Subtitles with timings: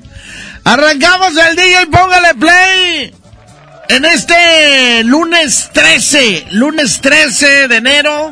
[0.66, 3.14] Arrancamos el DJ, póngale play.
[3.94, 8.32] En este lunes 13, lunes 13 de enero,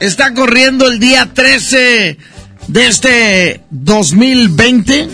[0.00, 2.18] está corriendo el día 13
[2.66, 5.08] de este 2020.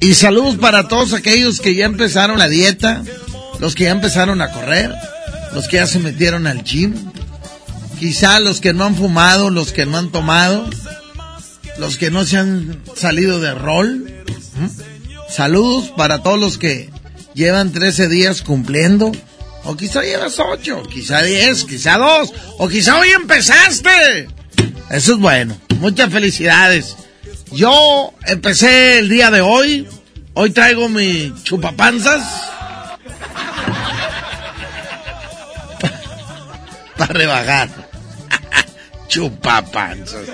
[0.00, 3.02] Y saludos para todos aquellos que ya empezaron la dieta,
[3.58, 4.94] los que ya empezaron a correr,
[5.54, 6.92] los que ya se metieron al gym,
[7.98, 10.68] quizá los que no han fumado, los que no han tomado,
[11.78, 14.12] los que no se han salido de rol.
[14.56, 15.32] ¿Mm?
[15.32, 16.90] Saludos para todos los que
[17.34, 19.10] llevan 13 días cumpliendo,
[19.64, 24.28] o quizá llevas 8, quizá 10, quizá 2, o quizá hoy empezaste.
[24.90, 25.56] Eso es bueno.
[25.78, 26.96] Muchas felicidades.
[27.52, 29.86] Yo empecé el día de hoy.
[30.34, 32.22] Hoy traigo mi chupapanzas.
[36.96, 37.68] Para rebajar.
[39.08, 40.28] chupapanzas.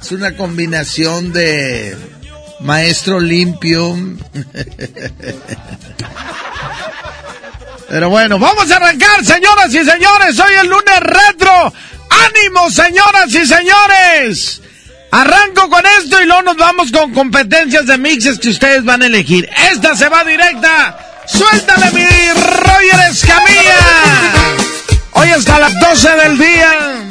[0.00, 1.96] Es una combinación de
[2.62, 3.96] maestro limpio.
[7.88, 10.38] Pero bueno, vamos a arrancar, señoras y señores.
[10.38, 11.72] Hoy el lunes retro.
[12.10, 14.62] ¡Ánimo, señoras y señores!
[15.10, 19.06] Arranco con esto y luego nos vamos con competencias de mixes que ustedes van a
[19.06, 19.48] elegir.
[19.70, 20.98] Esta se va directa.
[21.26, 23.76] Suéltale mi Roger Escamilla.
[25.12, 27.02] Hoy hasta las 12 del día.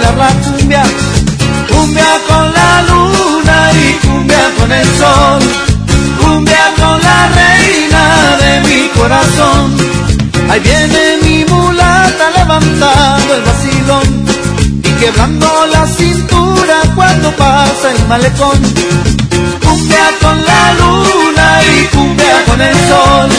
[0.00, 0.82] La cumbia.
[1.70, 5.40] Cumbia con la luna y cumbia con el sol.
[6.20, 8.04] Cumbia con la reina
[8.42, 9.76] de mi corazón.
[10.50, 14.06] Ahí viene mi mulata levantando el vacilón
[14.82, 18.58] y quebrando la cintura cuando pasa el malecón.
[19.64, 23.30] Cumbia con la luna y cumbia con el sol.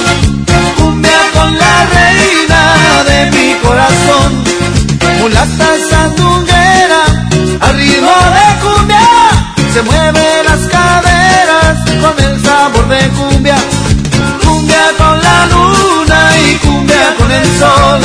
[0.78, 2.62] Cumbia con la reina
[3.10, 4.30] de mi corazón.
[5.20, 6.49] Mulata sandunguera,
[7.62, 9.08] al ritmo de cumbia.
[9.74, 13.58] Se mueven las caderas con el sabor de cumbia.
[14.44, 18.02] Cumbia con la luna y cumbia con el sol.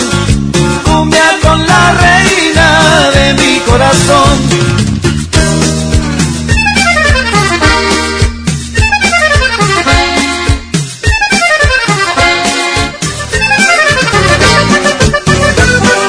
[0.85, 4.35] Cumbia con la reina de mi corazón.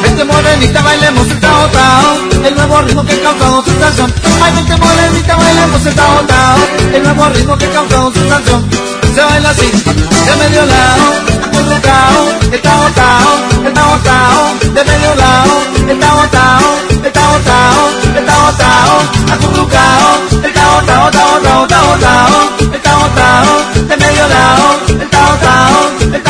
[0.04, 4.14] Vente morenita, bailemos el tao tao El nuevo ritmo que causa sensación
[4.44, 6.58] Ay, vente morenita, bailemos el tao tao.
[6.94, 8.70] El nuevo ritmo que causa sensación
[9.16, 11.06] Se baila así, de medio lado.
[11.44, 12.26] Acurrucao,
[12.62, 15.54] tao El tao tao, de medio lado.
[15.90, 16.62] El tao tao
[17.06, 19.00] El tao tao,
[19.34, 20.36] acurrucao.
[20.54, 24.80] Tao, tao tao, tao tao El tao tao, de medio lado.
[24.90, 26.22] El tao tao, el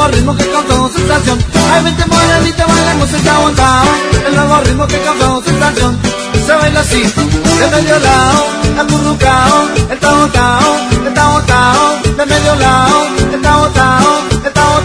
[0.00, 1.38] nuevo ritmo que causamos sensación.
[1.72, 3.84] Ay, vente morenita, bailemos el tao tao,
[4.26, 5.98] el nuevo ritmo que causamos sensación.
[6.46, 8.46] Se baila así, de medio lado,
[8.80, 10.76] acurrucao, el tao tao,
[11.06, 14.80] el tao de medio lado, el tao el tao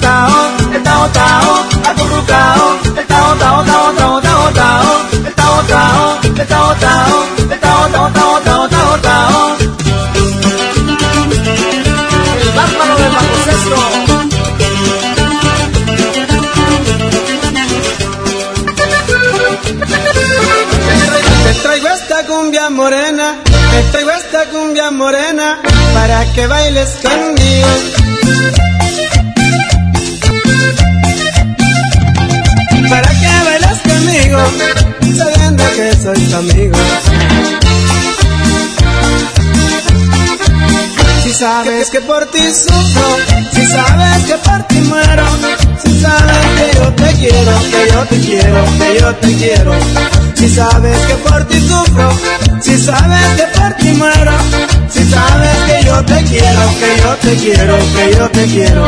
[0.73, 5.61] el tao tao, acurrucao, el tao tao tao tao tao tao, el tao
[6.31, 8.54] el tao el tao.
[22.85, 23.33] Morena,
[23.71, 25.59] te traigo esta cumbia morena
[25.95, 27.67] para que bailes conmigo.
[32.87, 34.39] Para que bailes conmigo,
[35.17, 36.77] sabiendo que soy tu amigo.
[41.23, 43.07] Si sabes que por ti sufro,
[43.51, 45.25] si sabes que por ti muero,
[45.83, 50.14] si sabes que yo te quiero, que yo te quiero, que yo te quiero.
[50.45, 52.11] Si sabes que por ti sufro,
[52.61, 54.31] si sabes que por ti muero,
[54.91, 58.87] si sabes que yo te quiero, que yo te quiero, que yo te quiero.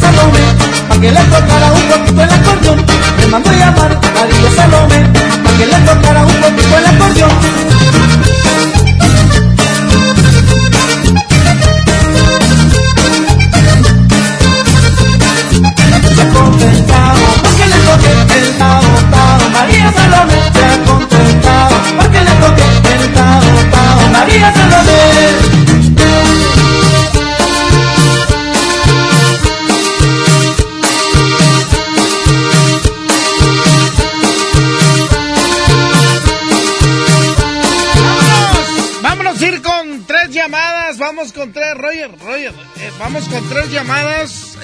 [0.00, 0.40] Salomé
[0.88, 2.86] para que le tocara un poquito el acordeón.
[3.18, 4.98] Me mandó a llamar María Salomé
[5.44, 7.69] para que le tocara un poquito el acordeón.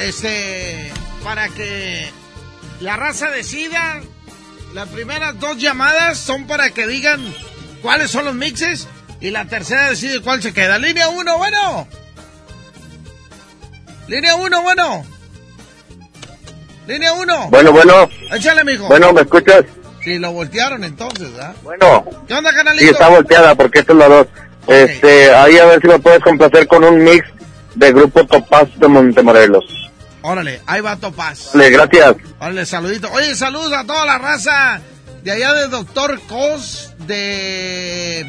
[0.08, 0.91] Este,
[1.25, 2.08] para que
[2.81, 4.00] la raza decida.
[4.75, 7.20] Las primeras dos llamadas son para que digan
[7.81, 8.87] cuáles son los mixes
[9.20, 10.79] y la tercera decide cuál se queda.
[10.79, 11.88] Línea uno, bueno.
[14.08, 15.05] Línea uno, bueno.
[16.87, 17.49] Línea uno.
[17.49, 18.87] Bueno, bueno, Échale, mijo.
[18.87, 19.64] bueno, ¿me escuchas?
[20.05, 21.53] Sí, lo voltearon entonces, ¿ah?
[21.64, 22.85] Bueno, ¿Qué onda, canalito?
[22.85, 24.26] sí está volteada porque esta es la dos.
[24.69, 27.25] Este, ahí a ver si me puedes complacer con un mix
[27.75, 29.64] de Grupo Topaz de Montemorelos.
[30.28, 31.50] Órale, ahí va Topaz.
[31.55, 32.17] Vale, gracias.
[32.40, 33.08] Órale, saludito.
[33.12, 34.81] Oye, saludos a toda la raza
[35.23, 38.26] de allá de Doctor Cos, de,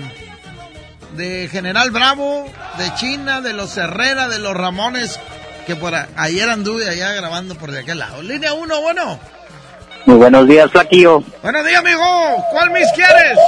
[1.15, 2.45] de General Bravo,
[2.77, 5.19] de China, de los Herrera, de los Ramones,
[5.65, 8.21] que por a- ayer anduve allá grabando por de aquel lado.
[8.21, 9.19] Línea 1, bueno.
[10.05, 11.23] Muy buenos días, Flaquillo.
[11.41, 12.45] Buenos días, amigo.
[12.51, 13.39] ¿Cuál mix quieres?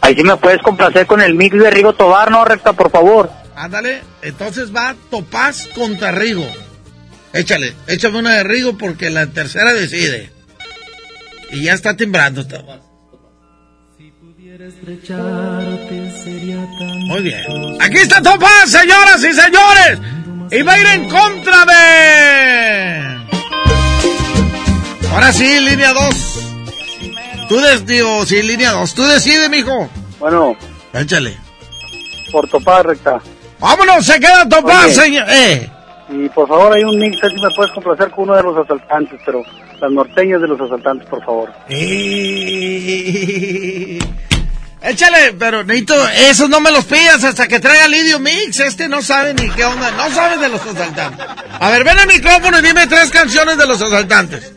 [0.00, 3.30] Ahí sí me puedes complacer con el mix de Rigo Tobar, ¿no, recta, por favor?
[3.54, 6.46] Ándale, entonces va Topaz contra Rigo.
[7.32, 10.30] Échale, échame una de Rigo porque la tercera decide.
[11.52, 12.80] Y ya está timbrando Topaz.
[17.08, 17.44] Muy bien.
[17.80, 19.98] Aquí está Topaz, señoras y señores.
[20.50, 23.16] Y va a ir en contra de...
[25.12, 26.14] Ahora sí, línea 2.
[27.48, 28.94] Tú des, digo, sí, línea 2.
[28.94, 29.88] Tú decides, mijo.
[30.18, 30.56] Bueno,
[30.92, 31.36] Échale.
[32.32, 33.20] por Topaz, recta.
[33.58, 34.94] Vámonos, se queda Topaz, Oye.
[34.94, 35.26] señor.
[35.30, 35.70] Eh.
[36.08, 39.20] Y por favor, hay un mix, si me puedes complacer con uno de los asaltantes,
[39.24, 39.42] pero
[39.80, 41.52] las norteñas de los asaltantes, por favor.
[41.68, 42.86] Eh.
[44.82, 45.94] Échale, pero necesito,
[46.30, 48.60] esos no me los pidas hasta que traiga Lidio Mix.
[48.60, 51.26] Este no sabe ni qué onda, no sabe de los asaltantes.
[51.58, 54.52] A ver, ven al micrófono y dime tres canciones de los asaltantes.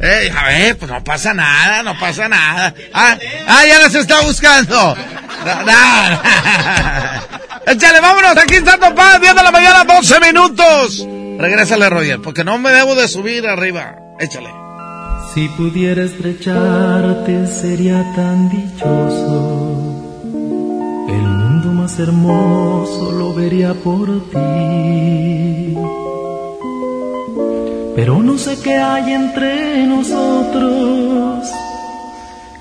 [0.00, 2.74] Eh, a ver, pues no pasa nada, no pasa nada.
[2.92, 4.96] Ah, ah ya las está buscando.
[5.44, 6.20] No, no.
[7.72, 11.06] Échale, vámonos, aquí está Topaz, 10 de la mañana, 12 minutos.
[11.38, 13.96] Regrésale, Roger, porque no me debo de subir arriba.
[14.20, 14.50] Échale.
[15.34, 20.22] Si pudiera estrecharte sería tan dichoso.
[21.08, 25.76] El mundo más hermoso lo vería por ti.
[27.94, 31.48] Pero no sé qué hay entre nosotros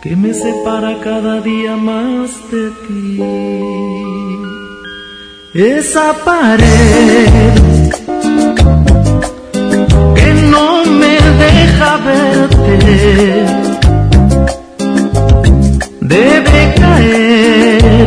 [0.02, 3.20] que me separa cada día más de ti.
[5.54, 6.66] Esa pared
[10.16, 11.14] que no me
[11.44, 12.00] deja
[16.02, 18.03] debe caer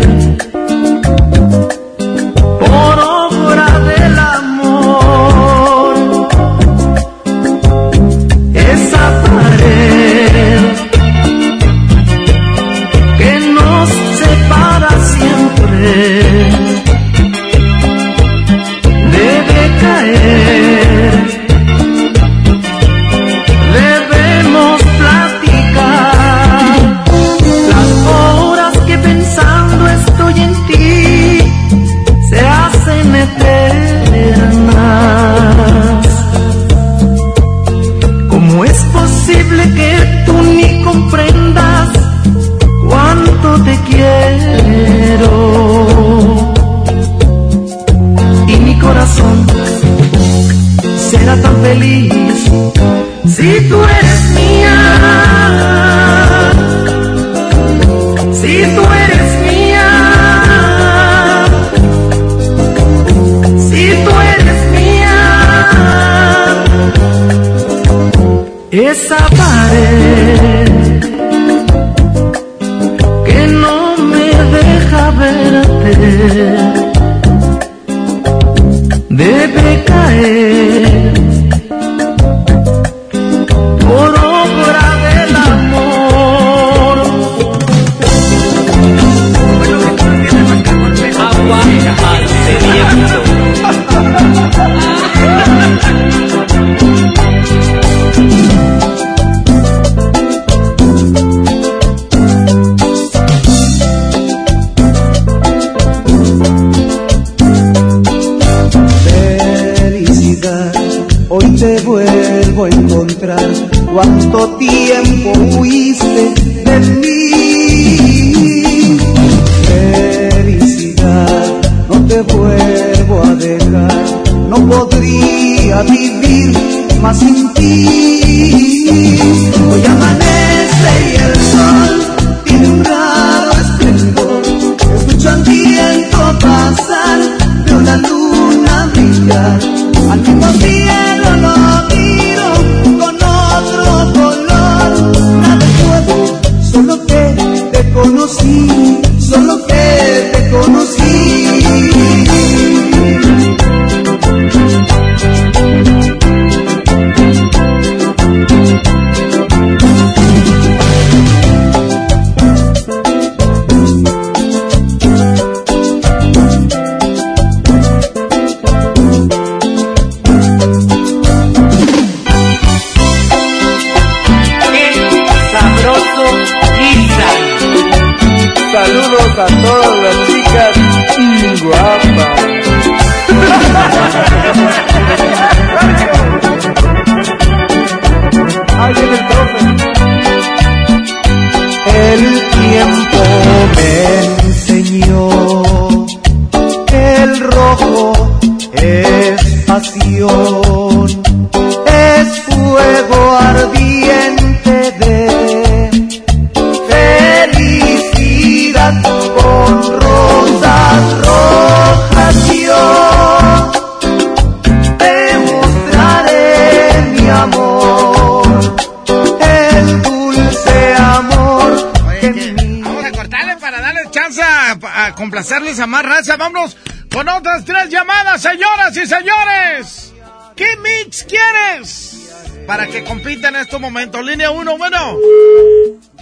[224.39, 226.37] a, a complacerles a más raza.
[226.37, 226.77] Vámonos
[227.13, 230.13] con otras tres llamadas, señoras y señores.
[230.55, 232.31] ¿Qué mix quieres?
[232.67, 234.25] Para que compitan en estos momentos.
[234.25, 235.19] Línea 1, bueno.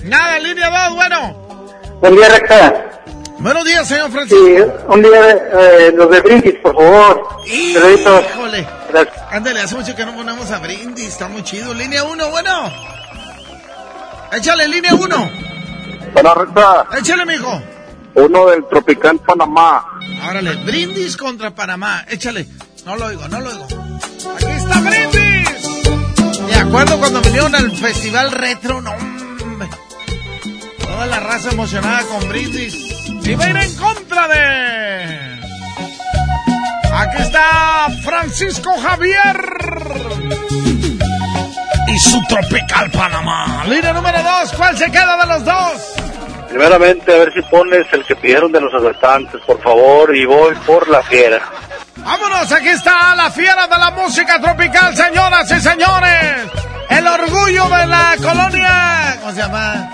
[0.02, 1.76] Nada, línea 2, bueno.
[2.00, 2.74] Buen día, Rexa.
[3.38, 4.44] Buenos días, señor Francisco.
[4.46, 7.28] Sí, un día eh, los de Brindis, por favor.
[7.46, 8.66] Híjole.
[9.30, 11.74] Ándale, hace mucho que no ponemos a Brindis, está muy chido.
[11.74, 12.72] Línea 1, bueno.
[14.32, 15.30] Échale, línea 1.
[16.12, 17.73] Bueno, Rexa, Échale, mijo.
[18.14, 19.98] Uno del Tropical Panamá.
[20.22, 22.04] Árale, Brindis contra Panamá.
[22.08, 22.46] Échale.
[22.84, 23.66] No lo oigo, no lo oigo.
[24.34, 25.48] Aquí está Brindis.
[26.46, 28.92] Me acuerdo cuando vinieron al Festival Retro, no.
[30.78, 32.74] Toda la raza emocionada con Brindis.
[33.38, 35.40] Va a ir en contra de...
[36.92, 39.36] Aquí está Francisco Javier.
[41.88, 43.64] Y su Tropical Panamá.
[43.66, 45.82] Línea número dos, ¿cuál se queda de los dos?
[46.54, 50.54] Primeramente, a ver si pones el que pidieron de los asaltantes, por favor, y voy
[50.64, 51.42] por la fiera.
[51.96, 56.46] Vámonos, aquí está la fiera de la música tropical, señoras y señores.
[56.90, 59.18] El orgullo de la colonia.
[59.20, 59.90] ¿Cómo se llama?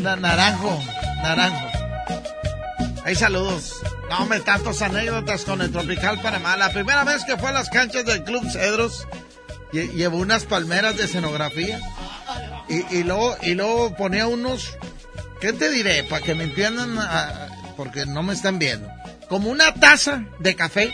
[0.00, 0.82] naranjo.
[1.22, 1.68] Naranjo.
[3.04, 3.80] Hay saludos.
[4.10, 6.56] No, hombre, tantas anécdotas con el Tropical Panamá.
[6.56, 9.06] La primera vez que fue a las canchas del Club Cedros,
[9.72, 11.78] llevó unas palmeras de escenografía.
[12.68, 14.76] Y, luego, y luego ponía unos.
[15.40, 16.04] ¿Qué te diré?
[16.04, 18.88] Para que me entiendan, ah, porque no me están viendo.
[19.28, 20.92] Como una taza de café,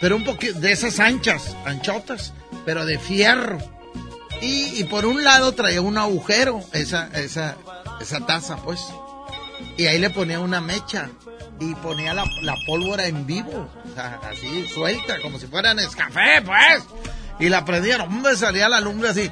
[0.00, 2.32] pero un poquito de esas anchas, anchotas,
[2.64, 3.58] pero de fierro.
[4.40, 7.56] Y, por un lado traía un agujero, esa, esa,
[8.00, 8.80] esa taza, pues.
[9.76, 11.10] Y ahí le ponía una mecha
[11.60, 12.24] y ponía la,
[12.66, 16.82] pólvora en vivo, o sea, así suelta, como si fueran escafé, pues.
[17.38, 19.30] Y la prendían, hombre, salía la lumbre así,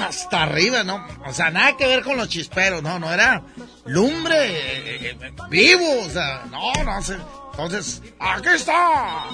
[0.00, 1.04] hasta arriba, ¿no?
[1.26, 3.42] O sea, nada que ver con los chisperos, no, no era
[3.84, 7.16] lumbre eh, eh, vivo, o sea, no, no sé.
[7.52, 9.26] Entonces, aquí está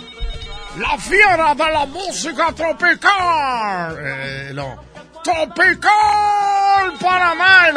[0.79, 3.97] la fiera de la música tropical.
[3.99, 4.83] Eh, lo,
[5.23, 7.69] tropical Panamá.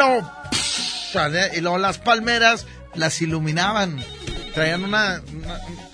[1.52, 4.02] Y, y luego las palmeras las iluminaban.
[4.54, 5.22] Traían una,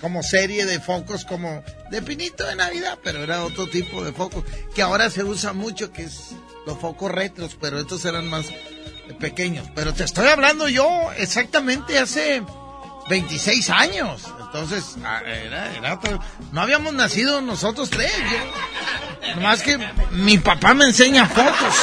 [0.01, 4.43] como serie de focos como de pinito de Navidad, pero era otro tipo de focos
[4.73, 6.31] que ahora se usa mucho, que es
[6.65, 8.47] los focos retros, pero estos eran más
[9.19, 9.67] pequeños.
[9.75, 12.43] Pero te estoy hablando yo exactamente hace
[13.09, 14.23] 26 años.
[14.39, 15.99] Entonces, ah, era,
[16.51, 18.11] no habíamos nacido nosotros tres.
[18.31, 19.77] Yo, nomás que
[20.11, 21.75] mi papá me enseña fotos.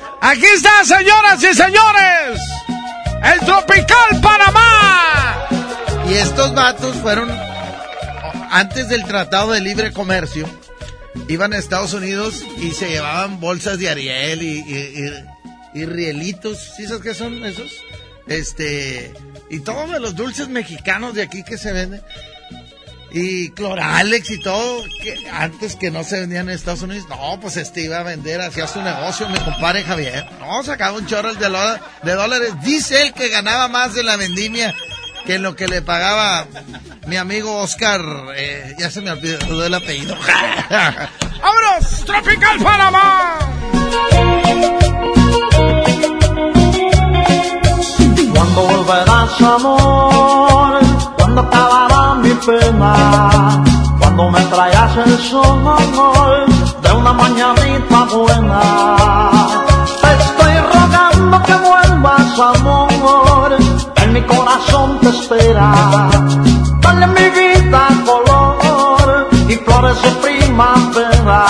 [0.23, 2.39] Aquí está, señoras y señores,
[3.23, 5.47] el Tropical Panamá.
[6.07, 7.27] Y estos vatos fueron,
[8.51, 10.47] antes del Tratado de Libre Comercio,
[11.27, 14.63] iban a Estados Unidos y se llevaban bolsas de Ariel y,
[15.73, 16.75] y, rielitos.
[16.77, 17.71] ¿Sí sabes qué son esos?
[18.27, 19.15] Este,
[19.49, 22.03] y todos los dulces mexicanos de aquí que se venden
[23.13, 27.57] y Cloralex y todo, que antes que no se vendían en Estados Unidos, no, pues
[27.57, 31.49] este iba a vender, hacía su negocio, mi compadre Javier, no, sacaba un chorro de,
[32.03, 34.73] de dólares, dice él que ganaba más de la vendimia
[35.25, 36.47] que lo que le pagaba
[37.07, 38.01] mi amigo Oscar,
[38.35, 40.15] eh, ya se me olvidó el apellido.
[41.41, 42.05] ¡Vámonos!
[42.05, 43.39] ¡Tropical Panamá!
[55.29, 58.59] De una mañanita buena.
[60.01, 63.55] Te estoy rogando que vuelvas, amor,
[63.97, 66.09] en mi corazón te espera.
[66.81, 71.45] Dale mi vida color y flores de primavera.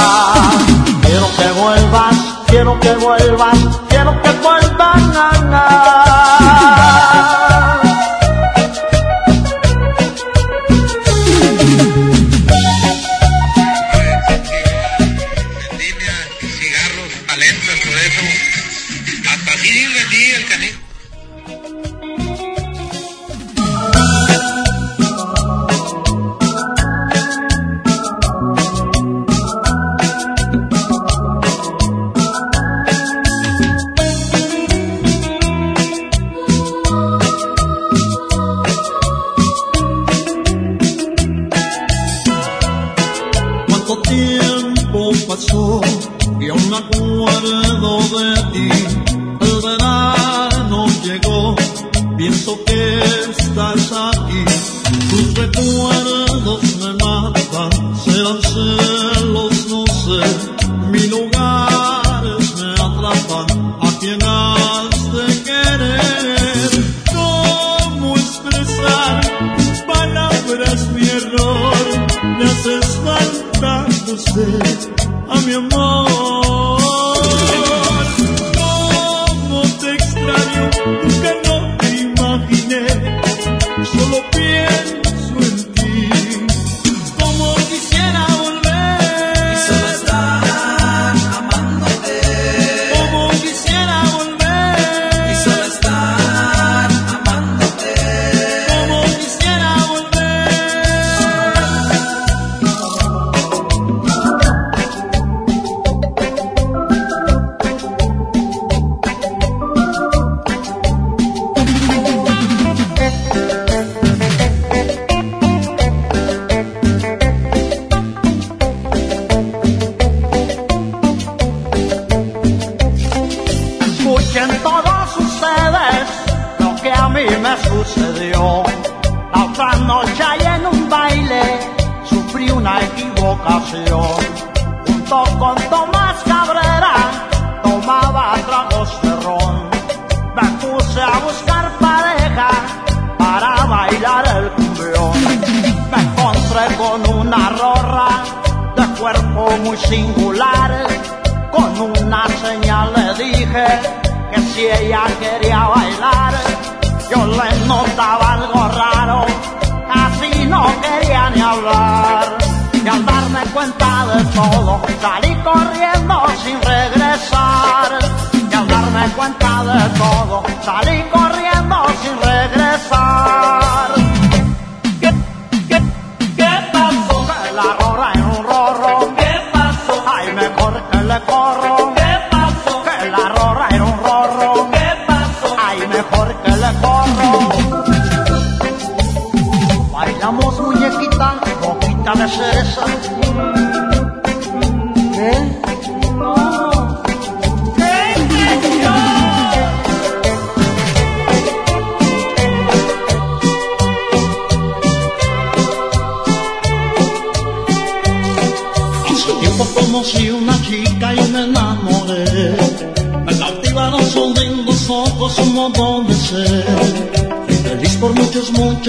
[1.01, 2.15] Quiero que vuelvas,
[2.47, 3.57] quiero que vuelvas,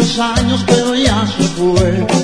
[0.02, 2.21] muchos, años, pero ya se fue.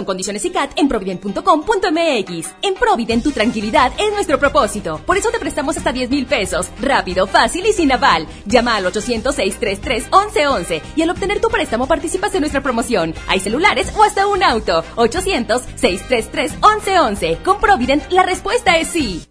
[0.00, 2.48] Promoción Condiciones y CAT en provident.com.mx.
[2.62, 5.00] En Provident tu tranquilidad es nuestro propósito.
[5.06, 6.68] Por eso te prestamos hasta 10 mil pesos.
[6.80, 8.26] Rápido, fácil y sin aval.
[8.46, 13.14] Llama al 800-633-1111 y al obtener tu préstamo participas en nuestra promoción.
[13.28, 14.82] Hay celulares o hasta un auto.
[14.96, 17.42] 800-633-1111.
[17.42, 19.22] Con Provident la respuesta es sí.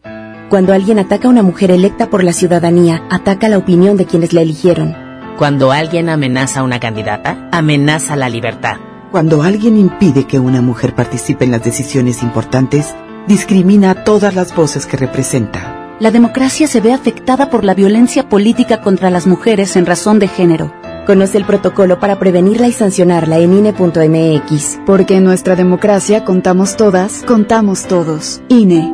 [0.49, 4.33] Cuando alguien ataca a una mujer electa por la ciudadanía, ataca la opinión de quienes
[4.33, 4.95] la eligieron.
[5.37, 8.88] Cuando alguien amenaza a una candidata, amenaza la libertad.
[9.11, 12.93] Cuando alguien impide que una mujer participe en las decisiones importantes,
[13.27, 15.95] discrimina a todas las voces que representa.
[15.99, 20.27] La democracia se ve afectada por la violencia política contra las mujeres en razón de
[20.27, 20.71] género.
[21.07, 24.79] Conoce el protocolo para prevenirla y sancionarla en INE.mx.
[24.85, 28.41] Porque en nuestra democracia contamos todas, contamos todos.
[28.47, 28.93] INE.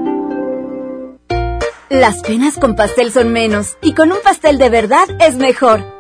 [1.89, 5.94] Las penas con pastel son menos y con un pastel de verdad es mejor.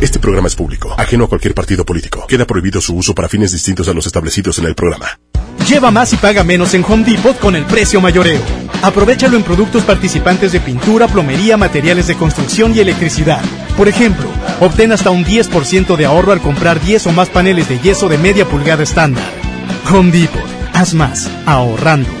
[0.00, 2.26] Este programa es público, ajeno a cualquier partido político.
[2.26, 5.20] Queda prohibido su uso para fines distintos a los establecidos en el programa.
[5.68, 8.40] Lleva más y paga menos en Home Depot con el precio mayoreo.
[8.82, 13.42] Aprovechalo en productos participantes de pintura, plomería, materiales de construcción y electricidad.
[13.76, 14.26] Por ejemplo,
[14.60, 18.16] obtén hasta un 10% de ahorro al comprar 10 o más paneles de yeso de
[18.16, 19.28] media pulgada estándar.
[19.92, 20.40] Home Depot.
[20.72, 22.19] Haz más, ahorrando.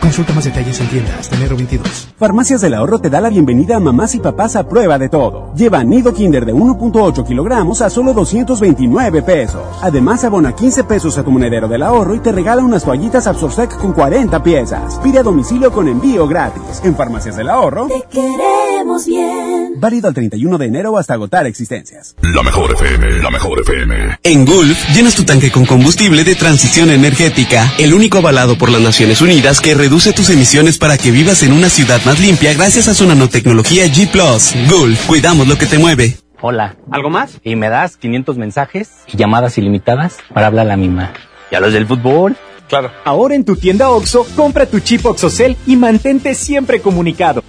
[0.00, 2.08] Consulta más detalles en tienda hasta enero 22.
[2.18, 5.52] Farmacias del Ahorro te da la bienvenida a mamás y papás a prueba de todo.
[5.54, 9.62] Lleva nido kinder de 1.8 kilogramos a solo 229 pesos.
[9.82, 13.76] Además, abona 15 pesos a tu monedero del ahorro y te regala unas toallitas Absorsec
[13.78, 15.00] con 40 piezas.
[15.02, 16.80] Pide a domicilio con envío gratis.
[16.84, 17.88] En Farmacias del Ahorro.
[17.88, 19.72] Te queremos bien.
[19.76, 22.14] Válido al 31 de enero hasta agotar existencias.
[22.22, 24.18] La mejor FM, la mejor FM.
[24.22, 28.80] En Gulf, llenas tu tanque con combustible de transición energética, el único avalado por las
[28.80, 32.86] Naciones Unidas que reduce tus emisiones para que vivas en una ciudad más limpia gracias
[32.86, 34.10] a su nanotecnología G⁇
[34.70, 36.18] Gulf, cuidamos lo que te mueve.
[36.42, 36.76] Hola.
[36.90, 37.40] ¿Algo más?
[37.42, 41.14] Y me das 500 mensajes y llamadas ilimitadas para hablar a la misma.
[41.50, 42.36] ¿Y a los del fútbol?
[42.68, 42.92] Claro.
[43.06, 47.42] Ahora en tu tienda OXO, compra tu chip OXOCEL y mantente siempre comunicado.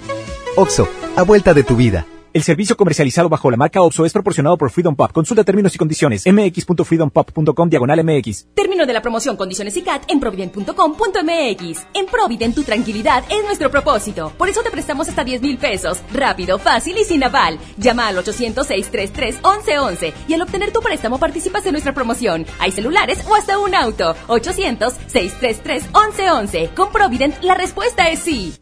[0.55, 2.05] OXO, a vuelta de tu vida.
[2.35, 5.09] El servicio comercializado bajo la marca OPSO es proporcionado por Freedom Pop.
[5.13, 6.25] Consulta términos y condiciones.
[6.25, 8.47] mx.freedompop.com diagonal mx.
[8.53, 11.87] Término de la promoción, condiciones y CAT en provident.com.mx.
[11.93, 14.33] En Provident tu tranquilidad es nuestro propósito.
[14.37, 16.01] Por eso te prestamos hasta 10 mil pesos.
[16.11, 17.57] Rápido, fácil y sin aval.
[17.77, 22.45] Llama al 800-633-1111 y al obtener tu préstamo participas en nuestra promoción.
[22.59, 24.13] Hay celulares o hasta un auto.
[24.27, 26.73] 800-633-1111.
[26.73, 28.53] Con Provident la respuesta es sí.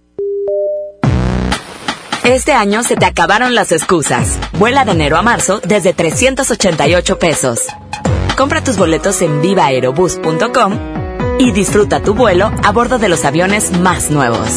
[2.26, 4.40] Este año se te acabaron las excusas.
[4.58, 7.60] Vuela de enero a marzo desde 388 pesos.
[8.38, 10.80] Compra tus boletos en vivaerobus.com
[11.40, 14.48] y disfruta tu vuelo a bordo de los aviones más nuevos.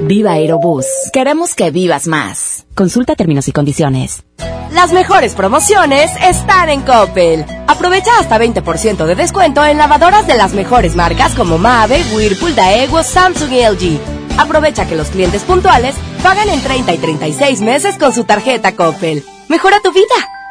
[0.00, 0.86] Viva Aerobús.
[1.12, 2.66] Queremos que vivas más.
[2.74, 4.24] Consulta términos y condiciones.
[4.72, 7.44] Las mejores promociones están en Coppel.
[7.68, 13.04] Aprovecha hasta 20% de descuento en lavadoras de las mejores marcas como Mave, Whirlpool, Daewoo,
[13.04, 14.00] Samsung y LG.
[14.38, 19.24] Aprovecha que los clientes puntuales pagan en 30 y 36 meses con su tarjeta Coppel.
[19.48, 20.06] Mejora tu vida.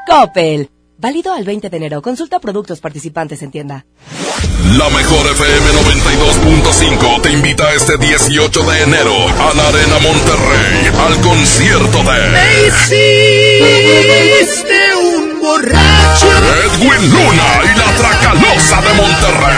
[0.08, 0.70] Coppel.
[0.98, 2.02] Válido al 20 de enero.
[2.02, 3.86] Consulta productos participantes en tienda.
[4.78, 11.22] La mejor FM 92.5 te invita este 18 de enero a la Arena Monterrey al
[11.22, 12.30] concierto de.
[12.32, 16.28] Me hiciste un borracho.
[16.66, 19.58] Edwin Luna y la Tracalosa de Monterrey.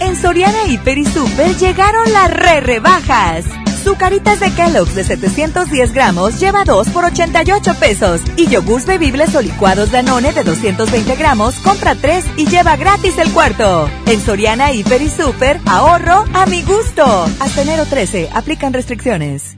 [0.00, 3.44] En Soriana Hiper y Super llegaron las re rebajas.
[3.82, 8.20] Zucaritas de Kellogg's de 710 gramos lleva 2 por 88 pesos.
[8.36, 13.30] Y yogurts bebibles o licuados Danone de 220 gramos compra 3 y lleva gratis el
[13.32, 13.88] cuarto.
[14.06, 17.04] En Soriana Hiper y Super, ahorro a mi gusto.
[17.40, 19.57] Hasta enero 13, aplican restricciones.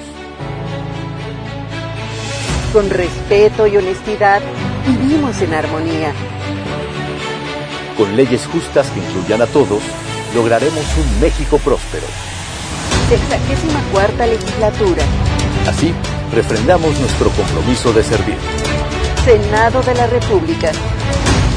[2.73, 4.41] Con respeto y honestidad,
[4.87, 6.13] vivimos en armonía.
[7.97, 9.81] Con leyes justas que incluyan a todos,
[10.33, 12.05] lograremos un México próspero.
[13.09, 15.03] Sexagésima cuarta legislatura.
[15.67, 15.93] Así,
[16.33, 18.37] refrendamos nuestro compromiso de servir.
[19.25, 20.71] Senado de la República.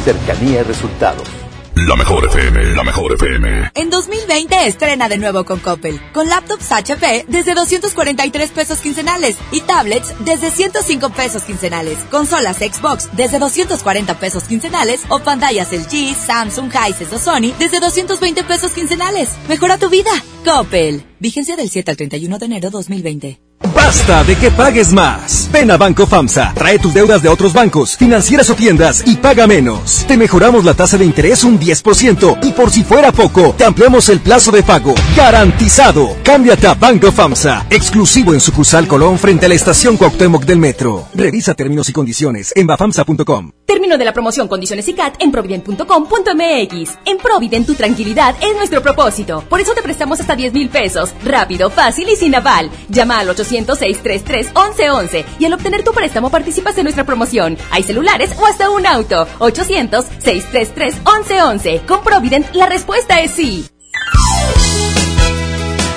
[0.05, 1.44] Cercanía y resultados.
[1.77, 3.73] La mejor FM, la mejor FM.
[3.75, 9.61] En 2020 estrena de nuevo con Coppel, con laptops HP desde 243 pesos quincenales y
[9.61, 16.71] tablets desde 105 pesos quincenales, consolas Xbox desde 240 pesos quincenales o pantallas LG, Samsung,
[16.73, 19.31] Hisense o Sony desde 220 pesos quincenales.
[19.49, 20.13] Mejora tu vida.
[20.45, 21.03] Coppel.
[21.19, 23.41] Vigencia del 7 al 31 de enero 2020.
[23.75, 25.49] Basta de que pagues más.
[25.51, 29.47] Ven a Banco FAMSA, trae tus deudas de otros bancos, financieras o tiendas y paga
[29.47, 30.05] menos.
[30.07, 34.09] Te mejoramos la tasa de interés un 10% y por si fuera poco, te ampliamos
[34.11, 34.95] el plazo de pago.
[35.17, 36.17] Garantizado.
[36.23, 41.09] Cámbiate a Banco FAMSA, exclusivo en sucursal Colón frente a la estación Cuauhtémoc del Metro.
[41.15, 43.53] Revisa términos y condiciones en bafamsa.com.
[43.67, 46.99] Término de la promoción Condiciones y CAT en provident.com.mx.
[47.05, 49.45] En Provident tu tranquilidad es nuestro propósito.
[49.49, 51.13] Por eso te prestamos hasta 10 mil pesos.
[51.25, 52.71] Rápido, fácil y sin aval.
[52.89, 57.57] Llama al 800-633-1111 y al obtener tu préstamo participas en nuestra promoción.
[57.71, 59.27] Hay celulares o hasta un auto.
[59.39, 61.87] 800-633-1111.
[61.87, 63.65] Con Provident la respuesta es sí.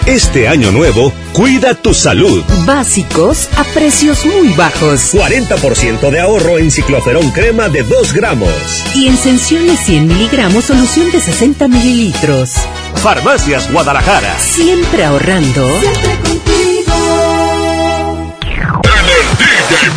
[0.08, 2.41] Este año nuevo, cuida tu salud.
[2.65, 5.13] Básicos a precios muy bajos.
[5.13, 8.50] 40% de ahorro en cicloferón crema de 2 gramos.
[8.96, 12.54] Y en Sensiones 100 miligramos solución de 60 mililitros.
[12.96, 14.39] Farmacias Guadalajara.
[14.39, 15.67] Siempre ahorrando.
[15.67, 16.86] En el DJ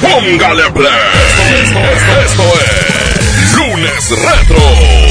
[0.03, 0.91] Póngale Play.
[1.63, 5.10] Esto, esto, esto es Lunes Retro.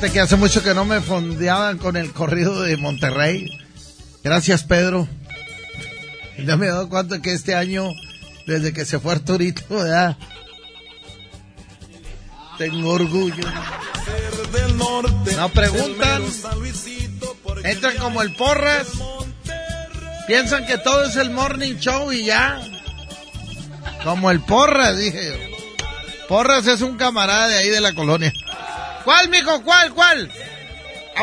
[0.00, 3.48] Que hace mucho que no me fondeaban con el corrido de Monterrey.
[4.22, 5.08] Gracias, Pedro.
[6.38, 7.90] Ya me he dado cuenta que este año,
[8.46, 10.16] desde que se fue Arturito, ¿verdad?
[12.58, 13.44] Tengo orgullo.
[15.36, 16.22] No preguntan.
[17.64, 18.88] Entran como el porras.
[20.28, 22.60] Piensan que todo es el morning show y ya.
[24.04, 25.56] Como el porras, dije.
[26.28, 28.32] Porras es un camarada de ahí de la colonia.
[29.04, 29.62] ¿Cuál, mijo?
[29.62, 29.92] ¿Cuál?
[29.94, 30.30] ¿Cuál?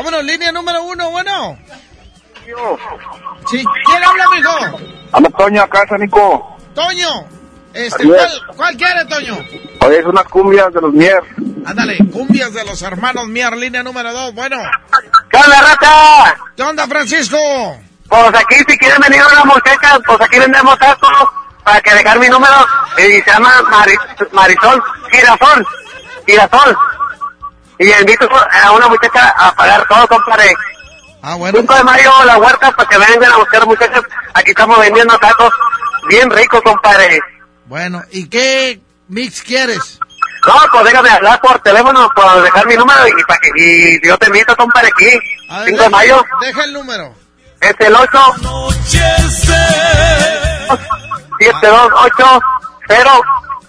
[0.02, 1.58] Bueno, línea número uno, bueno.
[3.50, 4.78] Sí, ¿quién habla, mijo?
[5.12, 6.56] Habla Toño acá, Nico.
[6.74, 7.08] Toño.
[7.74, 8.04] Este.
[8.06, 9.38] ¿cuál, ¿Cuál quiere, Toño?
[9.80, 11.22] Oye, es unas cumbias de los Mier.
[11.64, 14.56] Ándale, cumbias de los hermanos Mier, línea número dos, bueno.
[15.30, 16.36] ¿Qué onda, rata?
[16.56, 17.38] ¿Qué onda, Francisco?
[18.08, 21.10] Pues aquí, si quieren venir una muchacha, pues aquí vendemos tacos
[21.64, 22.54] para que dejar mi número.
[22.98, 23.98] Y se llama Mari-
[24.32, 25.66] Marisol Girasol.
[26.26, 26.76] Girasol.
[27.82, 28.28] Y invito
[28.64, 30.54] a una muchacha a pagar todo, compadre.
[31.20, 31.58] Ah, bueno.
[31.58, 34.02] 5 de mayo, la huerta, para que vengan a buscar muchachas.
[34.34, 35.52] Aquí estamos vendiendo tacos
[36.08, 37.20] bien ricos, compadre.
[37.66, 39.98] Bueno, ¿y qué mix quieres?
[40.46, 44.16] No, pues déjame hablar por teléfono, por dejar mi número y, pa' que, y yo
[44.18, 45.10] te invito, compadre, aquí.
[45.50, 47.14] Ver, 5 de mayo, Deja el número.
[47.60, 48.34] es el 8
[51.38, 52.40] 728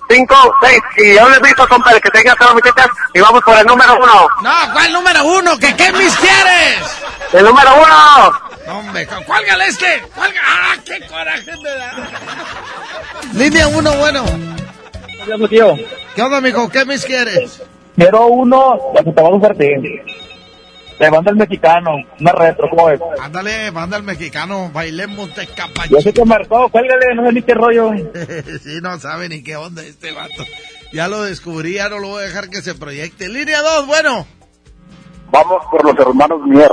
[0.09, 3.65] 056 Y yo les invito, compadre, que tengan todas las muchachas y vamos por el
[3.65, 4.27] número uno.
[4.41, 5.57] No, ¿cuál número uno?
[5.57, 7.01] ¿Que qué mix quieres?
[7.33, 8.39] El número uno.
[8.67, 10.01] No, hombre, cu- cuélgale este.
[10.15, 10.41] Cuelga.
[10.45, 12.09] ¡Ah, qué coraje me da!
[13.33, 14.23] Línea uno, bueno.
[16.15, 16.69] ¿Qué onda, mijo?
[16.69, 17.61] ¿Qué mix quieres?
[17.95, 19.31] Quiero uno, la que te va a
[20.97, 22.99] Te manda el mexicano, una retro, ¿cómo es?
[23.21, 25.47] Ándale, manda al mexicano, bailemos de
[25.89, 27.91] Yo sé que marcó, cuélgale, no sé ni qué rollo.
[28.63, 30.43] sí, no sabe ni qué onda este vato.
[30.91, 33.27] Ya lo descubrí, ya no lo voy a dejar que se proyecte.
[33.27, 34.27] Línea 2, bueno.
[35.31, 36.71] Vamos por los hermanos Mier.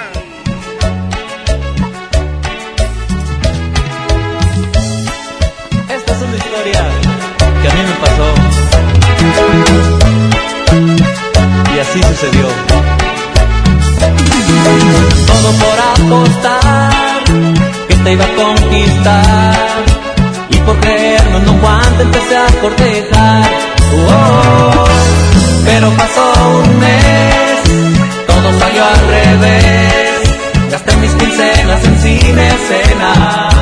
[5.89, 6.87] Esta es una historia
[7.63, 8.35] que a mí me pasó.
[11.75, 12.49] Y así sucedió.
[15.41, 17.25] Todo por apostar
[17.89, 19.85] que te iba a conquistar.
[20.51, 23.51] Y por creerme en un guante empecé a cortejar.
[24.11, 24.85] Oh,
[25.65, 26.33] pero pasó
[26.63, 27.63] un mes,
[28.27, 30.71] todo salió al revés.
[30.71, 33.55] Gasté mis quincenas en cine, escenas,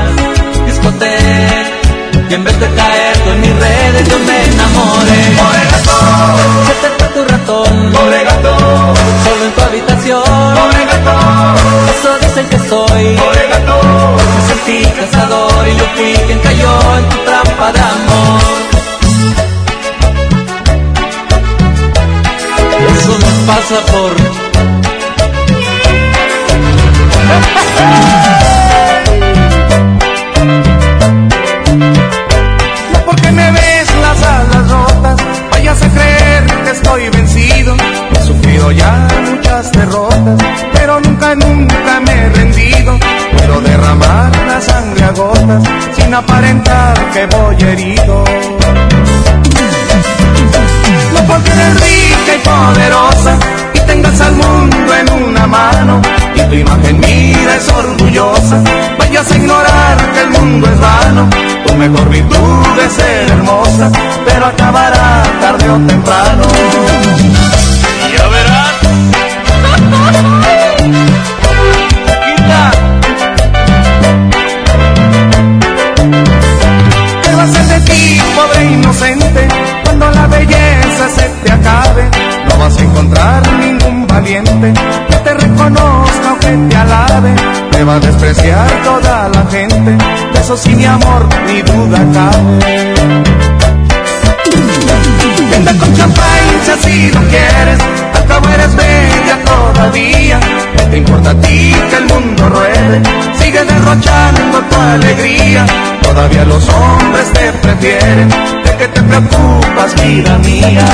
[0.67, 1.79] discoteca.
[2.29, 5.97] Y en vez de caer tú en mis redes yo me enamoré Pobre gato
[6.67, 8.25] Se te fue tu ratón Pobre
[9.79, 10.23] habitación.
[10.89, 11.15] Gato.
[11.99, 13.17] Eso dicen que soy.
[13.17, 13.81] Pobre gato.
[14.35, 18.41] Me sentí cazador y yo fui quien cayó en tu trampa de amor.
[22.97, 24.13] Eso nos pasa por
[32.93, 35.17] No porque me ves las alas rotas,
[35.51, 37.77] vayas a creer que estoy vencido.
[38.13, 39.18] He sufrido ya
[39.49, 42.99] muchas derrotas, pero nunca, nunca me he rendido.
[43.37, 45.63] Puedo derramar la sangre a gotas,
[45.97, 48.25] sin aparentar que voy herido.
[51.15, 53.39] No porque eres rica y poderosa,
[53.75, 56.03] y tengas al mundo en una mano,
[56.35, 58.63] y tu imagen mira es orgullosa,
[58.99, 61.29] vayas a ignorar que el mundo es vano.
[61.67, 63.91] Tu mejor virtud es ser hermosa,
[64.25, 67.78] pero acabará tarde o temprano.
[82.69, 84.75] Vas a encontrar ningún valiente
[85.09, 87.35] que te reconozca o que te alabe.
[87.71, 89.91] Te va a despreciar toda la gente,
[90.33, 92.59] de eso sí mi amor ni duda cabe.
[95.51, 97.79] Venda con champagne si así lo quieres,
[98.15, 100.41] al cabo eres bella todavía.
[100.77, 103.03] ¿Qué te importa a ti que el mundo ruede?
[103.39, 105.67] Sigue derrochando tu alegría.
[106.03, 108.29] Todavía los hombres te prefieren.
[108.65, 110.85] ¿De qué te preocupas, vida mía?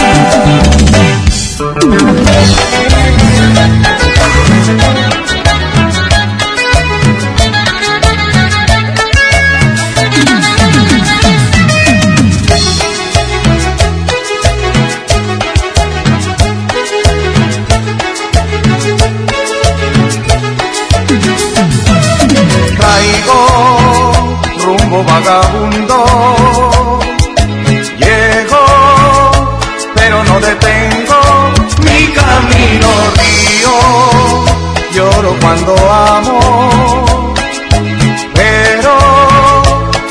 [25.24, 27.00] Vagabundo.
[27.98, 28.64] Llego,
[29.94, 31.20] pero no detengo
[31.84, 33.76] mi camino río.
[34.92, 37.34] Lloro cuando amo,
[38.34, 38.94] pero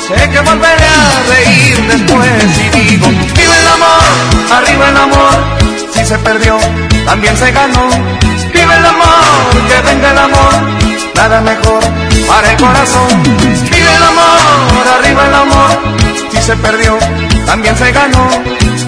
[0.06, 4.04] sé que volveré a reír después y digo, vive el amor,
[4.52, 5.34] arriba el amor,
[5.92, 6.58] si se perdió,
[7.06, 7.88] también se ganó.
[8.52, 9.24] Vive el amor,
[9.68, 10.54] que venga el amor,
[11.16, 11.80] nada mejor
[12.28, 13.22] para el corazón.
[13.70, 14.43] Vive el amor,
[14.82, 15.70] arriba el amor,
[16.30, 16.98] si se perdió,
[17.46, 18.28] también se ganó.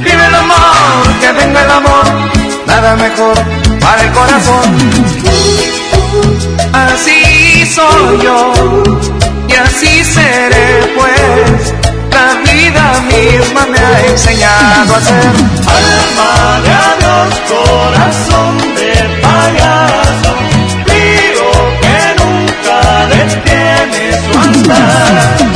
[0.00, 2.04] Vive el amor, que venga el amor,
[2.66, 3.34] nada mejor
[3.80, 4.66] para el corazón.
[6.72, 8.52] Así soy yo
[9.48, 11.74] y así seré pues.
[12.10, 15.32] La vida misma me ha enseñado a ser
[15.78, 20.32] alma de adiós, corazón de payaso,
[20.86, 21.50] río
[21.82, 22.78] que nunca
[23.08, 25.55] detiene su andar.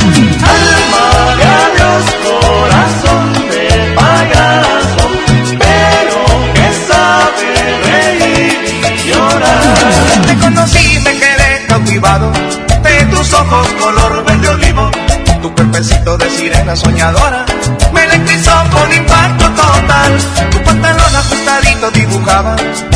[16.37, 17.45] Sirena soñadora
[17.93, 20.17] me electrizó con impacto total.
[20.51, 22.55] Tu pantalón ajustadito dibujaba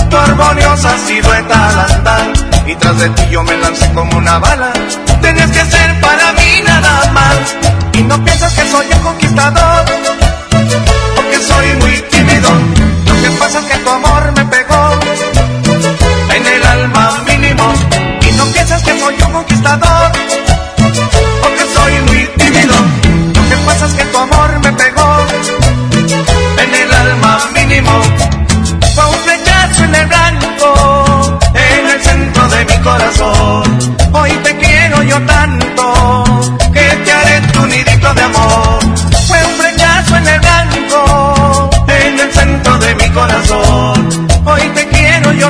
[0.09, 2.33] tu armoniosa silueta al andar.
[2.65, 4.71] Y tras de ti yo me lancé como una bala.
[5.21, 7.55] Tenías que ser para mí nada más.
[7.93, 9.85] Y no piensas que soy un conquistador,
[11.15, 12.49] porque soy muy tímido.
[13.07, 14.99] Lo que pasa es que tu amor me pegó
[16.35, 17.73] en el alma mínimo.
[18.21, 20.11] Y no piensas que soy un conquistador,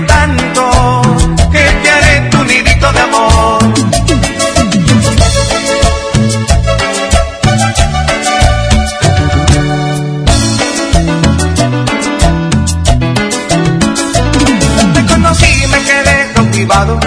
[0.01, 1.01] tanto
[1.51, 3.59] que te haré tu nidito de amor.
[14.93, 16.99] Te conocí, me quedé cautivado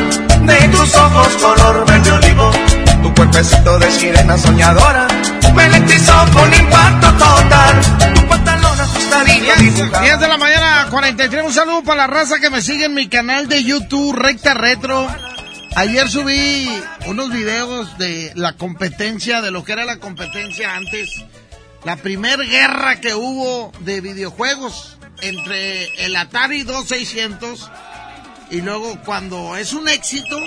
[0.42, 2.50] de tus ojos color verde olivo.
[3.02, 5.06] Tu cuerpecito de sirena soñadora
[5.54, 6.54] me electrizó con
[10.28, 11.42] de la mañana, 43.
[11.42, 15.08] Un saludo para la raza que me sigue en mi canal de YouTube, Recta Retro.
[15.74, 16.68] Ayer subí
[17.06, 21.24] unos videos de la competencia, de lo que era la competencia antes.
[21.84, 27.70] La primer guerra que hubo de videojuegos entre el Atari 2600
[28.50, 30.38] y luego cuando es un éxito,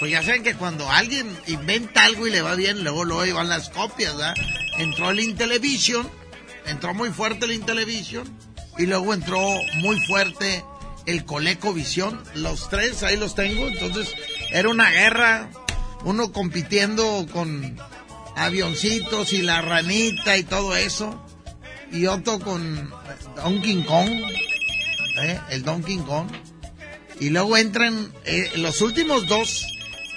[0.00, 3.48] pues ya saben que cuando alguien inventa algo y le va bien, luego luego van
[3.48, 4.34] las copias, ¿verdad?
[4.78, 6.10] Entró el Intellivision,
[6.66, 8.47] entró muy fuerte el Intellivision
[8.78, 9.40] y luego entró
[9.80, 10.64] muy fuerte
[11.04, 12.22] el ColecoVision.
[12.34, 14.14] Los tres ahí los tengo, entonces
[14.50, 15.50] era una guerra,
[16.04, 17.76] uno compitiendo con
[18.36, 21.20] avioncitos y la ranita y todo eso,
[21.92, 22.90] y otro con
[23.36, 24.10] Donkey Kong,
[25.22, 25.40] ¿eh?
[25.50, 26.28] el Donkey Kong.
[27.20, 29.66] Y luego entran, eh, los últimos dos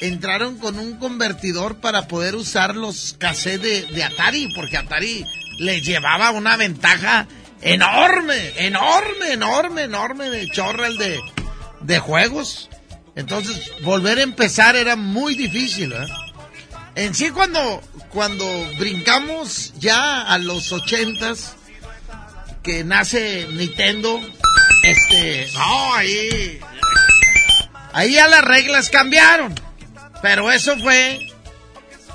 [0.02, 5.26] entraron con un convertidor para poder usar los cassettes de, de Atari, porque Atari
[5.58, 7.28] les llevaba una ventaja
[7.62, 11.20] enorme, enorme, enorme, enorme de chorral de,
[11.82, 12.70] de juegos.
[13.16, 15.92] Entonces, volver a empezar era muy difícil.
[15.94, 16.08] ¿eh?
[16.96, 18.46] En sí, cuando, cuando
[18.78, 21.56] brincamos ya a los ochentas,
[22.64, 24.20] que nace Nintendo,
[24.84, 26.60] este, no, ahí,
[27.94, 29.54] ahí ya las reglas cambiaron.
[30.22, 31.20] Pero eso fue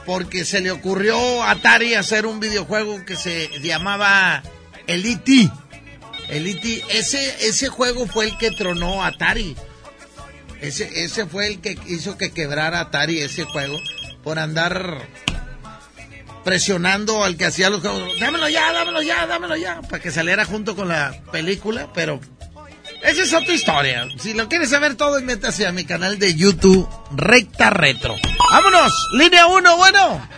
[0.05, 4.43] porque se le ocurrió a Atari hacer un videojuego que se llamaba
[4.87, 5.51] el E.T.
[6.29, 6.85] E.T.
[6.91, 9.57] Ese, ese juego fue el que tronó Atari.
[10.61, 13.79] Ese, ese fue el que hizo que quebrara Atari ese juego
[14.23, 15.07] por andar
[16.45, 18.19] presionando al que hacía los juegos.
[18.21, 19.81] Dámelo ya, dámelo ya, dámelo ya.
[19.83, 22.21] Para que saliera junto con la película, pero
[23.03, 24.07] esa es otra historia.
[24.19, 28.15] Si lo quieres saber todo, métase a mi canal de YouTube, Recta Retro.
[28.51, 28.93] ¡Vámonos!
[29.15, 30.29] Línea 1, bueno.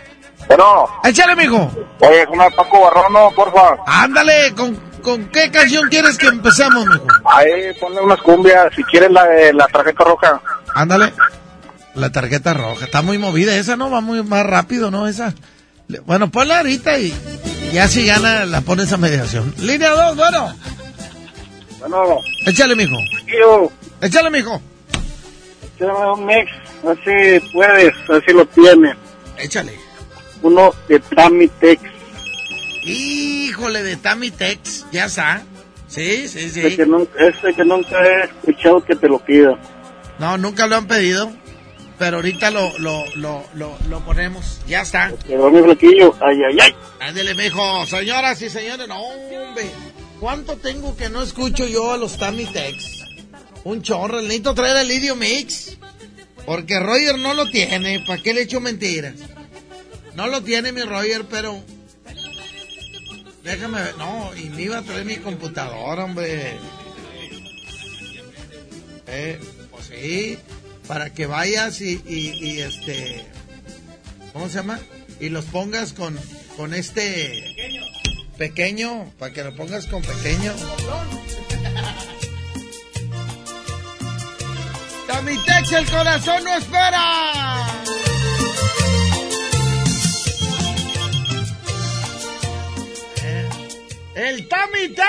[0.49, 0.87] Bueno.
[1.05, 1.71] Échale, mijo.
[1.99, 3.77] Oye, es una Paco Barrono, porfa.
[3.85, 7.05] Ándale, ¿con, ¿con qué canción quieres que empecemos, mijo?
[7.25, 10.41] Ahí, ponle unas cumbias, si quieres la de la tarjeta roja.
[10.75, 11.13] Ándale.
[11.93, 12.85] La tarjeta roja.
[12.85, 13.89] Está muy movida esa, ¿no?
[13.91, 15.07] Va muy más rápido, ¿no?
[15.07, 15.33] Esa.
[16.05, 17.13] Bueno, ponla ahorita y
[17.73, 19.53] ya si gana la pones a mediación.
[19.57, 20.55] Línea 2, bueno.
[21.79, 22.05] Bueno.
[22.45, 22.95] Échale, mijo.
[23.27, 23.71] Yo,
[24.01, 24.61] Échale, mijo.
[25.75, 26.51] échame un mix,
[26.83, 26.97] a ver
[27.41, 28.95] si puedes, a ver si lo tienes.
[29.37, 29.73] Échale.
[30.41, 31.81] Uno de Tamitex,
[32.83, 34.85] Híjole, de Tammy Tex.
[34.91, 35.43] Ya está.
[35.87, 36.77] Sí, sí, ese sí.
[36.77, 39.59] que, nunca, ese que nunca he escuchado que te lo pida.
[40.19, 41.31] No, nunca lo han pedido.
[41.97, 44.61] Pero ahorita lo, lo, lo, lo, lo ponemos.
[44.65, 45.11] Ya está.
[45.27, 46.75] Quedó mi flequillo, ay, ay, ay.
[47.01, 47.85] Ándele, mijo.
[47.85, 49.69] Señoras y señores, no, hombre.
[50.19, 53.03] ¿Cuánto tengo que no escucho yo a los Tammy Tex?
[53.65, 54.21] Un chorro.
[54.21, 55.77] Necesito traer el Idio Mix.
[56.45, 58.03] Porque Roger no lo tiene.
[58.07, 59.15] ¿Para qué le echo mentiras?
[60.19, 61.63] No lo tiene mi Roger, pero...
[63.41, 63.97] Déjame ver.
[63.97, 66.57] No, y me iba a traer mi computadora, hombre.
[69.07, 69.39] Eh,
[69.71, 70.37] pues sí.
[70.89, 73.27] Para que vayas y, y, este...
[74.33, 74.81] ¿Cómo se llama?
[75.21, 76.19] Y los pongas con,
[76.57, 77.55] con este...
[78.37, 80.53] Pequeño, para que lo pongas con pequeño.
[85.07, 88.08] Tamitex, el corazón no espera.
[94.15, 95.05] El Tamitex.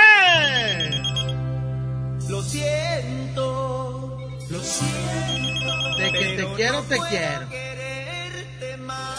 [2.28, 5.96] Lo siento, lo siento.
[5.98, 7.48] De que te quiero, te quiero.
[7.48, 9.18] quererte más.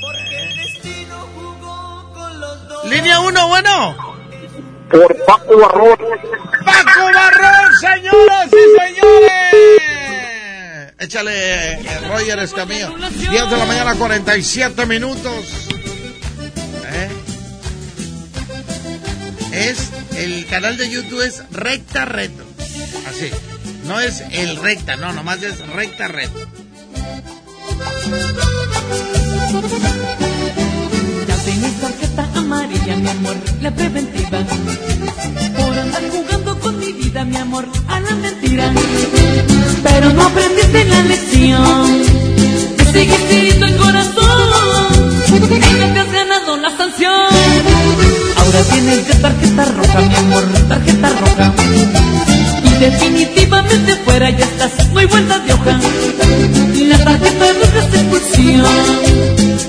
[0.00, 2.84] Porque el destino jugó con los dos.
[2.88, 3.96] Línea 1, bueno.
[4.90, 5.98] Por Paco Barrón.
[6.64, 9.46] Paco Barrón, señoras y señores.
[10.98, 12.88] Échale, eh, Roger Escamilla.
[12.88, 15.68] 10 de la mañana, 47 minutos.
[16.88, 17.25] ¿Eh?
[19.56, 22.44] Es, el canal de YouTube es Recta Reto.
[23.08, 23.30] Así.
[23.86, 26.46] No es el Recta, no, nomás es Recta Reto.
[31.26, 34.44] Ya tienes tarjeta amarilla, mi amor, la preventiva.
[35.56, 38.70] Por andar jugando con mi vida, mi amor, a la mentira.
[39.82, 42.02] Pero no aprendiste la lección.
[42.76, 44.96] Te sigues hiriendo el corazón.
[45.50, 48.05] Ella te has ganado la sanción.
[48.46, 51.52] Ahora tienes ya tarjeta roja, mi amor, tarjeta roja.
[52.62, 55.80] Y definitivamente fuera ya estás, no hay vuelta de hoja.
[56.86, 58.64] La tarjeta roja es expulsión.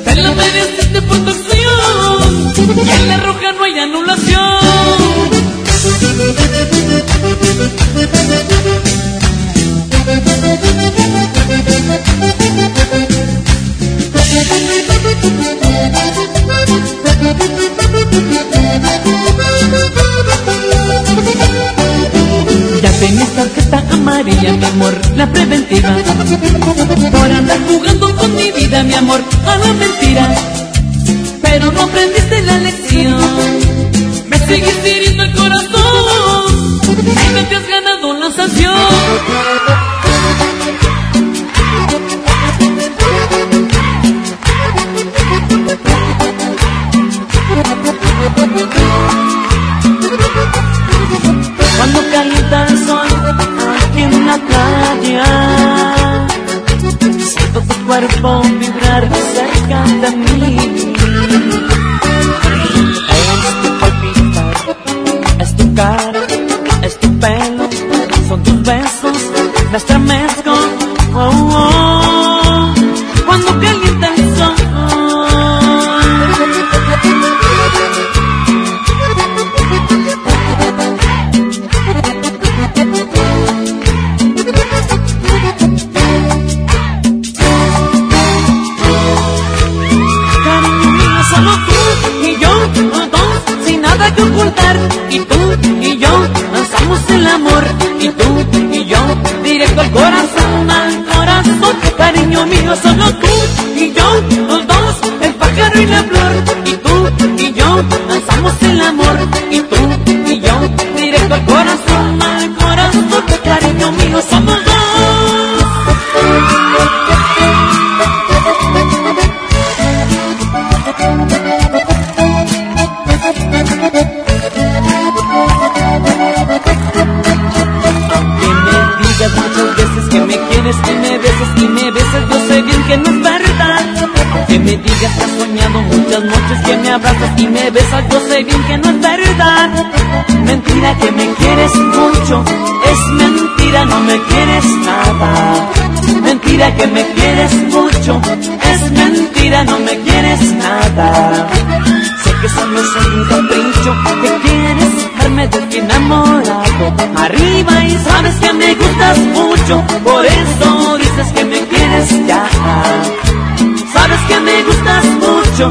[0.06, 2.86] Te la mereciste por tu acción.
[2.86, 4.58] Y en la roja no hay anulación.
[24.38, 25.96] Amarilla, mi amor, la preventiva.
[27.12, 30.36] Por andar jugando con mi vida, mi amor, a la mentira.
[31.42, 33.20] Pero no aprendiste la lección.
[34.28, 36.82] Me sigues hiriendo el corazón.
[36.84, 39.77] Y no te has ganado la sanción.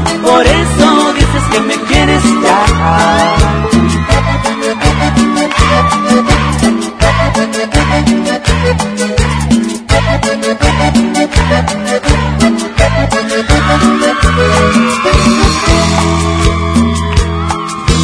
[0.03, 2.65] Por eso dices que me quieres ya.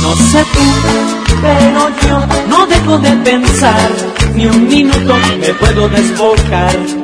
[0.02, 0.60] No sé tú,
[1.42, 3.92] pero yo no dejo de pensar,
[4.36, 7.03] ni un minuto me puedo desbocar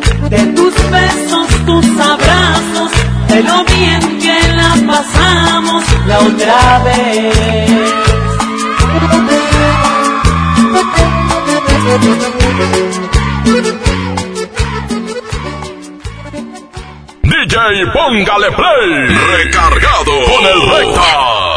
[6.29, 7.69] otra vez.
[17.23, 19.17] DJ Póngale Play.
[19.37, 21.49] Recargado con el recta.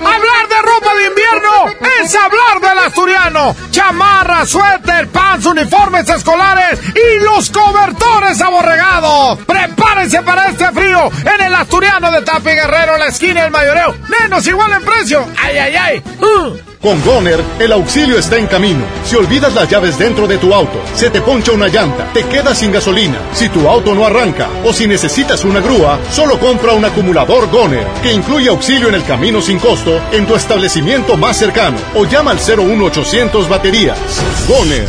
[0.00, 3.54] Hablar de ropa de invierno es hablar del asturiano.
[3.70, 9.38] Chamarra, suéter, pants, uniformes escolares y los cobertores aborregados.
[9.46, 13.94] Prepárense para este frío en el asturiano de Tapi Guerrero, la esquina del mayoreo.
[14.20, 15.26] Menos igual en precio.
[15.36, 16.02] Ay, ay, ay.
[16.20, 16.68] Uh.
[16.80, 18.84] Con Goner, el auxilio está en camino.
[19.04, 22.58] Si olvidas las llaves dentro de tu auto, se te poncha una llanta, te quedas
[22.58, 26.84] sin gasolina, si tu auto no arranca o si necesitas una grúa, solo compra un
[26.84, 31.78] acumulador Goner, que incluye auxilio en el camino sin costo en tu establecimiento más cercano
[31.96, 33.98] o llama al 01800 baterías.
[34.46, 34.88] Goner,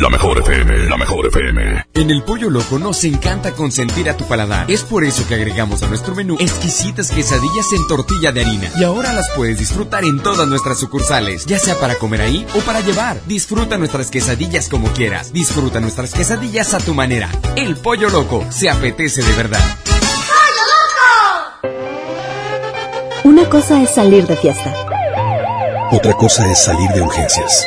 [0.00, 1.86] La mejor FM, la mejor FM.
[1.94, 4.70] En el Pollo Loco nos encanta consentir a tu paladar.
[4.70, 8.70] Es por eso que agregamos a nuestro menú exquisitas quesadillas en tortilla de harina.
[8.78, 12.60] Y ahora las puedes disfrutar en todas nuestras sucursales, ya sea para comer ahí o
[12.60, 13.20] para llevar.
[13.26, 15.32] Disfruta nuestras quesadillas como quieras.
[15.32, 17.28] Disfruta nuestras quesadillas a tu manera.
[17.56, 19.78] El Pollo Loco se apetece de verdad.
[23.24, 24.74] Una cosa es salir de fiesta.
[25.90, 27.66] Otra cosa es salir de urgencias.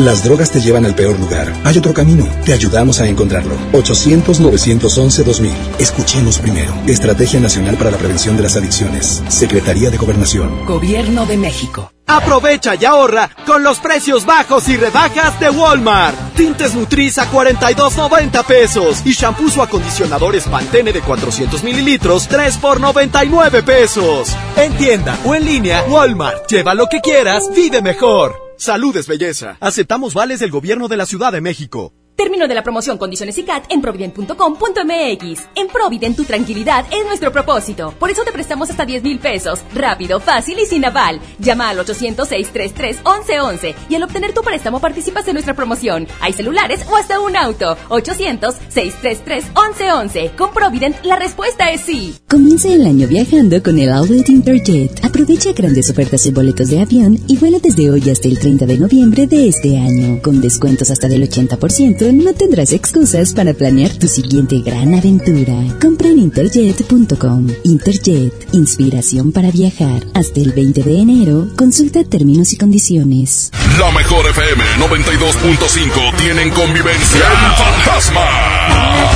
[0.00, 1.52] Las drogas te llevan al peor lugar.
[1.62, 2.26] Hay otro camino.
[2.46, 3.54] Te ayudamos a encontrarlo.
[3.72, 5.50] 800-911-2000.
[5.78, 6.72] Escuchemos primero.
[6.86, 9.22] Estrategia Nacional para la Prevención de las Adicciones.
[9.28, 10.64] Secretaría de Gobernación.
[10.64, 11.92] Gobierno de México.
[12.06, 16.34] Aprovecha y ahorra con los precios bajos y rebajas de Walmart.
[16.34, 22.80] Tintes Nutriz a 42.90 pesos y shampoos o acondicionadores Pantene de 400 mililitros 3 por
[22.80, 24.34] 99 pesos.
[24.56, 26.50] En tienda o en línea, Walmart.
[26.50, 28.49] Lleva lo que quieras, vive mejor.
[28.60, 29.56] Saludes belleza.
[29.60, 31.94] Aceptamos vales del gobierno de la Ciudad de México.
[32.20, 35.48] Término de la promoción, condiciones y CAT en provident.com.mx.
[35.54, 37.94] En Provident tu tranquilidad es nuestro propósito.
[37.98, 39.60] Por eso te prestamos hasta 10 mil pesos.
[39.74, 41.18] Rápido, fácil y sin aval.
[41.38, 46.06] Llama al 800-633-1111 y al obtener tu préstamo participas en nuestra promoción.
[46.20, 47.78] Hay celulares o hasta un auto.
[47.88, 50.36] 800-633-1111.
[50.36, 52.16] Con Provident la respuesta es sí.
[52.28, 55.02] Comienza el año viajando con el Outlet Interjet.
[55.06, 58.76] Aprovecha grandes ofertas en boletos de avión y vuela desde hoy hasta el 30 de
[58.76, 60.20] noviembre de este año.
[60.20, 65.54] Con descuentos hasta del 80% no tendrás excusas para planear tu siguiente gran aventura.
[65.80, 67.48] Compra en interjet.com.
[67.64, 70.04] Interjet, inspiración para viajar.
[70.14, 73.50] Hasta el 20 de enero, consulta términos y condiciones.
[73.78, 78.26] La mejor FM 92.5 tienen convivencia El Fantasma.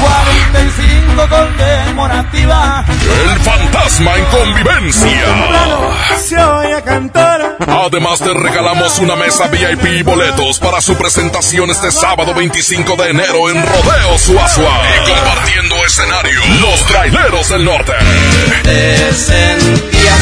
[0.00, 2.84] 45 conmemorativa.
[2.88, 6.18] El Fantasma en convivencia.
[6.18, 7.56] Se oye cantar.
[7.60, 13.10] Además te regalamos una mesa VIP y boletos para su presentación este sábado 25 de
[13.10, 14.80] enero en Rodeo Suazua.
[14.96, 17.92] Y compartiendo escenario, los traileros del norte.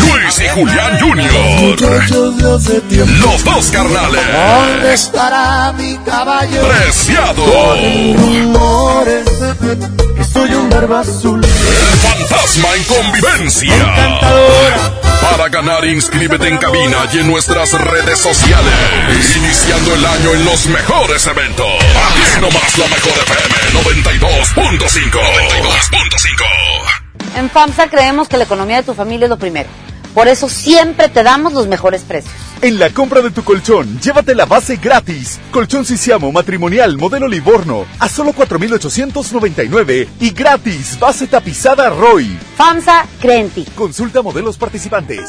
[0.02, 1.32] Luis y Julián Jr.
[3.20, 4.20] Los dos carnales.
[4.22, 6.68] ¿Dónde estará mi caballo?
[6.68, 7.42] Preciado.
[10.32, 11.42] Soy un barba azul.
[11.42, 13.74] El fantasma en convivencia.
[15.22, 19.36] Para ganar, inscríbete en cabina y en nuestras redes sociales.
[19.36, 21.66] Iniciando el año en los mejores eventos.
[21.66, 23.54] Aquí nomás la mejor FM
[24.18, 24.80] 92.5.
[24.80, 27.36] 92.5.
[27.36, 29.68] En FAMSA creemos que la economía de tu familia es lo primero.
[30.14, 32.32] Por eso siempre te damos los mejores precios.
[32.60, 35.40] En la compra de tu colchón, llévate la base gratis.
[35.50, 42.38] Colchón Sisiamo matrimonial modelo Livorno a solo 4,899 y gratis base tapizada Roy.
[42.56, 43.66] FAMSA cree en ti.
[43.74, 45.28] Consulta modelos participantes.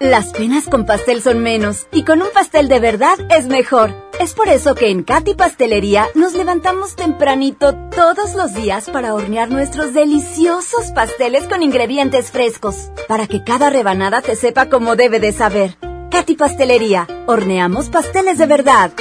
[0.00, 4.05] Las penas con pastel son menos y con un pastel de verdad es mejor.
[4.18, 9.50] Es por eso que en Katy Pastelería nos levantamos tempranito todos los días para hornear
[9.50, 15.32] nuestros deliciosos pasteles con ingredientes frescos, para que cada rebanada te sepa como debe de
[15.32, 15.76] saber.
[16.10, 18.92] Katy Pastelería, horneamos pasteles de verdad.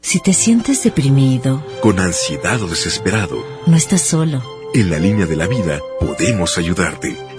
[0.00, 4.42] Si te sientes deprimido, con ansiedad o desesperado, no estás solo.
[4.74, 7.31] En la línea de la vida podemos ayudarte.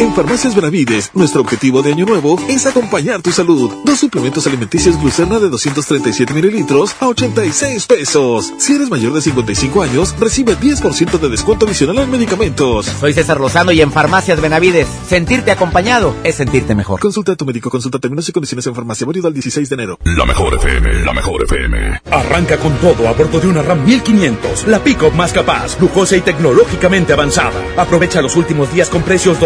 [0.00, 3.70] En Farmacias Benavides, nuestro objetivo de año nuevo es acompañar tu salud.
[3.84, 8.50] Dos suplementos alimenticios Glucerna de 237 mililitros a 86 pesos.
[8.56, 12.86] Si eres mayor de 55 años, recibe 10% de descuento adicional en medicamentos.
[12.86, 16.98] Soy César Lozano y en Farmacias Benavides, sentirte acompañado es sentirte mejor.
[16.98, 19.98] Consulta a tu médico, consulta términos y condiciones en farmacia, válido al 16 de enero.
[20.04, 22.00] La mejor FM, la mejor FM.
[22.10, 26.22] Arranca con todo a bordo de una RAM 1500, la pick-up más capaz, lujosa y
[26.22, 27.62] tecnológicamente avanzada.
[27.76, 29.38] Aprovecha los últimos días con precios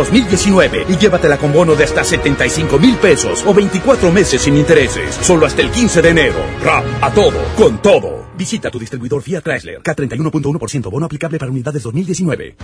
[0.45, 5.14] 2019 y llévatela con bono de hasta 75 mil pesos o 24 meses sin intereses.
[5.22, 6.40] Solo hasta el 15 de enero.
[6.62, 8.23] RAP a todo, con todo.
[8.37, 9.82] Visita tu distribuidor Fiat Chrysler.
[9.82, 12.57] K31.1% bono aplicable para unidades 2019.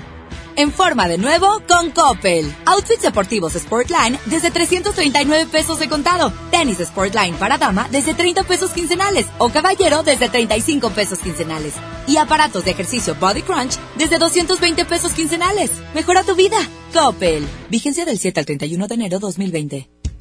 [0.56, 2.52] En forma de nuevo con Coppel.
[2.66, 6.32] Outfits deportivos Sportline desde 339 pesos de contado.
[6.50, 9.26] Tenis Sportline para dama desde 30 pesos quincenales.
[9.38, 11.74] O caballero desde 35 pesos quincenales.
[12.06, 15.70] Y aparatos de ejercicio Body Crunch desde 220 pesos quincenales.
[15.94, 16.58] Mejora tu vida.
[16.92, 17.46] Coppel.
[17.70, 19.99] Vigencia del 7 al 31 de enero 2020.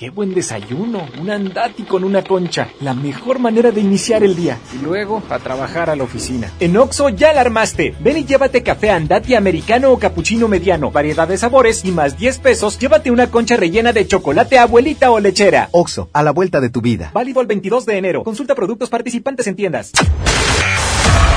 [0.00, 4.58] Qué buen desayuno, un andati con una concha, la mejor manera de iniciar el día.
[4.74, 6.50] Y luego a trabajar a la oficina.
[6.58, 7.94] En Oxo ya la armaste.
[8.00, 12.38] Ven y llévate café andati americano o capuchino mediano, variedad de sabores y más 10
[12.38, 15.68] pesos, llévate una concha rellena de chocolate abuelita o lechera.
[15.72, 17.10] Oxo, a la vuelta de tu vida.
[17.12, 18.24] Válido el 22 de enero.
[18.24, 19.92] Consulta productos participantes en tiendas.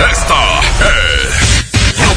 [0.09, 1.22] Esta es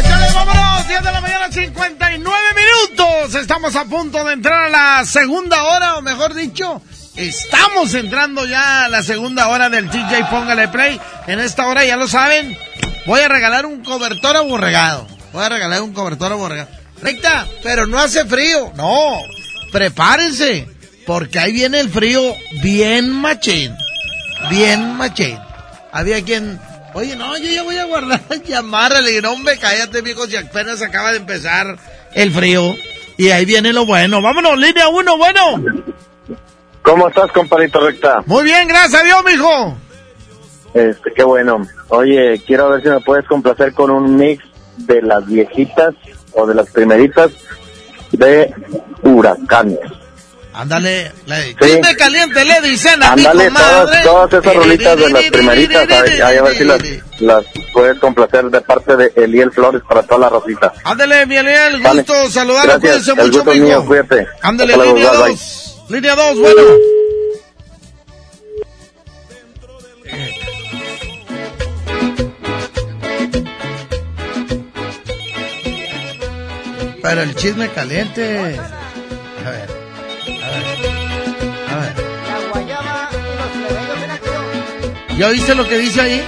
[0.00, 3.34] Échale, vámonos, 10 de la mañana, 59 minutos.
[3.34, 6.80] Estamos a punto de entrar a la segunda hora, o mejor dicho,
[7.16, 11.00] estamos entrando ya a la segunda hora del DJ Póngale Play.
[11.26, 12.56] En esta hora, ya lo saben,
[13.06, 15.06] voy a regalar un cobertor aborregado.
[15.32, 16.68] Voy a regalar un cobertor aborregado.
[17.00, 18.72] Recta, pero no hace frío.
[18.76, 19.18] No,
[19.72, 20.68] prepárense,
[21.06, 23.74] porque ahí viene el frío bien machín.
[24.50, 25.38] Bien machín.
[25.92, 26.60] Había quien,
[26.94, 28.92] oye, no, yo ya voy a guardar llamar.
[29.02, 31.78] Le digo, hombre, cállate, viejo, si apenas acaba de empezar
[32.14, 32.74] el frío.
[33.18, 34.22] Y ahí viene lo bueno.
[34.22, 35.62] Vámonos, línea uno, bueno.
[36.82, 38.22] ¿Cómo estás, compadrito recta?
[38.26, 39.76] Muy bien, gracias a Dios, mijo.
[40.74, 41.66] Este, qué bueno.
[41.88, 44.42] Oye, quiero ver si me puedes complacer con un mix
[44.78, 45.94] de las viejitas
[46.32, 47.30] o de las primeritas
[48.10, 48.52] de
[49.02, 49.78] huracanes.
[50.54, 55.90] Ándale, le Chisme caliente, le dicen a Ándale, todas, todas esas rolitas de las primeritas,
[55.90, 56.82] ahí, ahí a ver si las,
[57.20, 60.74] las puedes complacer de parte de Eliel Flores para toda la rosita.
[60.84, 62.02] Ándale, mi Eliel, Vale.
[62.02, 64.26] gusto saludarlo, Gracias, cuídense el mucho, gusto mío, cuídate.
[64.42, 65.30] Ándale, línea bye, bye.
[65.30, 65.71] 2.
[65.92, 66.62] Línea 2, bueno.
[77.02, 78.58] Pero el chisme caliente.
[79.44, 79.68] A ver.
[80.42, 80.64] A ver.
[81.68, 81.94] A ver.
[85.18, 86.24] ¿Ya oíste lo que dice ahí?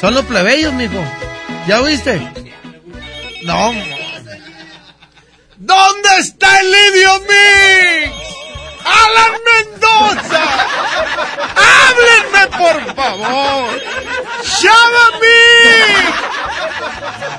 [0.00, 1.04] Son los plebeyos, mijo.
[1.66, 2.20] ¿Ya oíste?
[3.42, 3.72] No.
[5.56, 8.45] ¿Dónde está el Lidio Mix?
[8.86, 10.44] ¡Alan Mendoza!
[11.56, 13.82] ¡Háblenme, por favor!
[14.60, 16.06] ¡Chava Mix!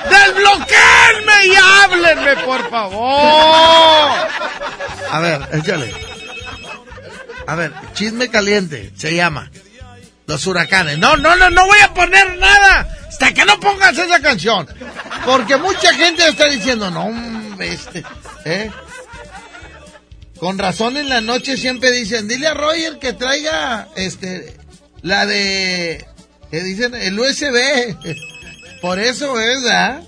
[0.10, 4.12] ¡Desbloqueenme y háblenme, por favor!
[5.12, 5.94] A ver, échale.
[7.48, 9.50] A ver, chisme caliente, se llama.
[10.26, 10.98] Los huracanes.
[10.98, 14.68] No, no, no, no voy a poner nada hasta que no pongas esa canción.
[15.26, 17.10] Porque mucha gente está diciendo, no,
[17.62, 18.04] este,
[18.46, 18.70] ¿eh?
[20.40, 24.56] Con razón en la noche siempre dicen, dile a Roger que traiga, este,
[25.02, 26.06] la de,
[26.52, 27.96] que dicen, el USB.
[28.82, 30.04] Por eso es, ¿verdad?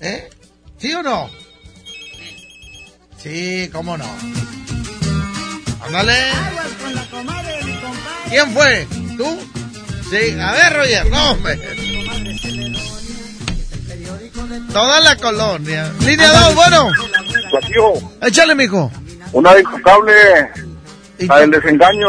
[0.00, 0.28] ¿Eh?
[0.78, 1.30] ¿Sí o no?
[3.22, 4.06] Sí, cómo no.
[5.86, 6.14] Ándale.
[8.28, 8.86] ¿Quién fue?
[9.16, 9.38] ¿Tú?
[10.10, 11.60] Sí, a ver, Roger, no, hombre.
[14.72, 15.92] Toda la colonia.
[16.00, 16.90] Línea 2, bueno.
[18.22, 18.90] Échale, mijo.
[19.32, 20.12] Una de cable,
[21.20, 22.08] la del desengaño.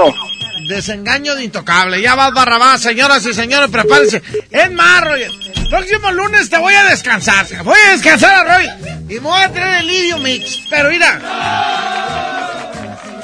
[0.68, 2.02] Desengaño de intocable.
[2.02, 4.22] Ya vas, Barrabás, señoras y señores, prepárense.
[4.50, 5.32] Es más, Roger.
[5.70, 7.46] Próximo lunes te voy a descansar.
[7.64, 8.70] Voy a descansar a Roy.
[9.10, 10.62] Y me voy a traer el Lidio Mix.
[10.70, 11.20] Pero mira.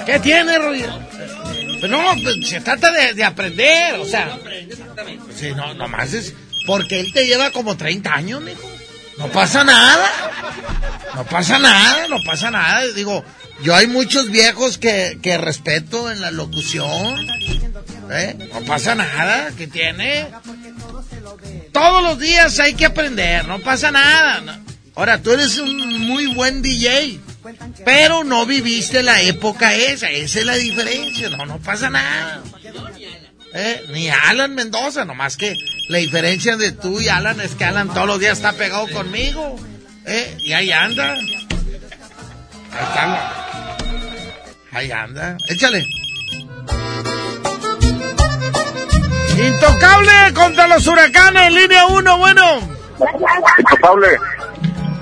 [0.06, 0.90] ¿Qué tiene, Roger?
[1.80, 4.38] Pues no, pues, se trata de, de aprender, o sea.
[5.36, 6.34] Sí, no, nomás es
[6.66, 8.70] porque él te lleva como 30 años, mijo.
[9.18, 10.08] No pasa nada.
[11.16, 12.86] No pasa nada, no pasa nada.
[12.96, 13.26] Digo,
[13.64, 17.28] yo hay muchos viejos que, que respeto en la locución.
[18.12, 18.50] ¿eh?
[18.54, 20.28] No pasa nada, ¿qué tiene?
[21.72, 24.60] Todos los días hay que aprender, no pasa nada.
[24.96, 27.20] Ahora, tú eres un muy buen DJ,
[27.86, 32.44] pero no viviste la época esa, esa es la diferencia, no, no pasa nada.
[33.54, 33.86] ¿Eh?
[33.94, 35.56] Ni Alan Mendoza, nomás que
[35.88, 39.56] la diferencia de tú y Alan es que Alan todos los días está pegado conmigo.
[40.06, 40.38] ¿eh?
[40.40, 41.14] Y ahí anda.
[41.14, 41.44] Ahí
[42.72, 43.49] está.
[44.72, 45.38] Ahí anda.
[45.48, 45.86] Échale.
[49.38, 52.60] Intocable contra los huracanes, línea 1, bueno.
[53.58, 54.18] Intocable.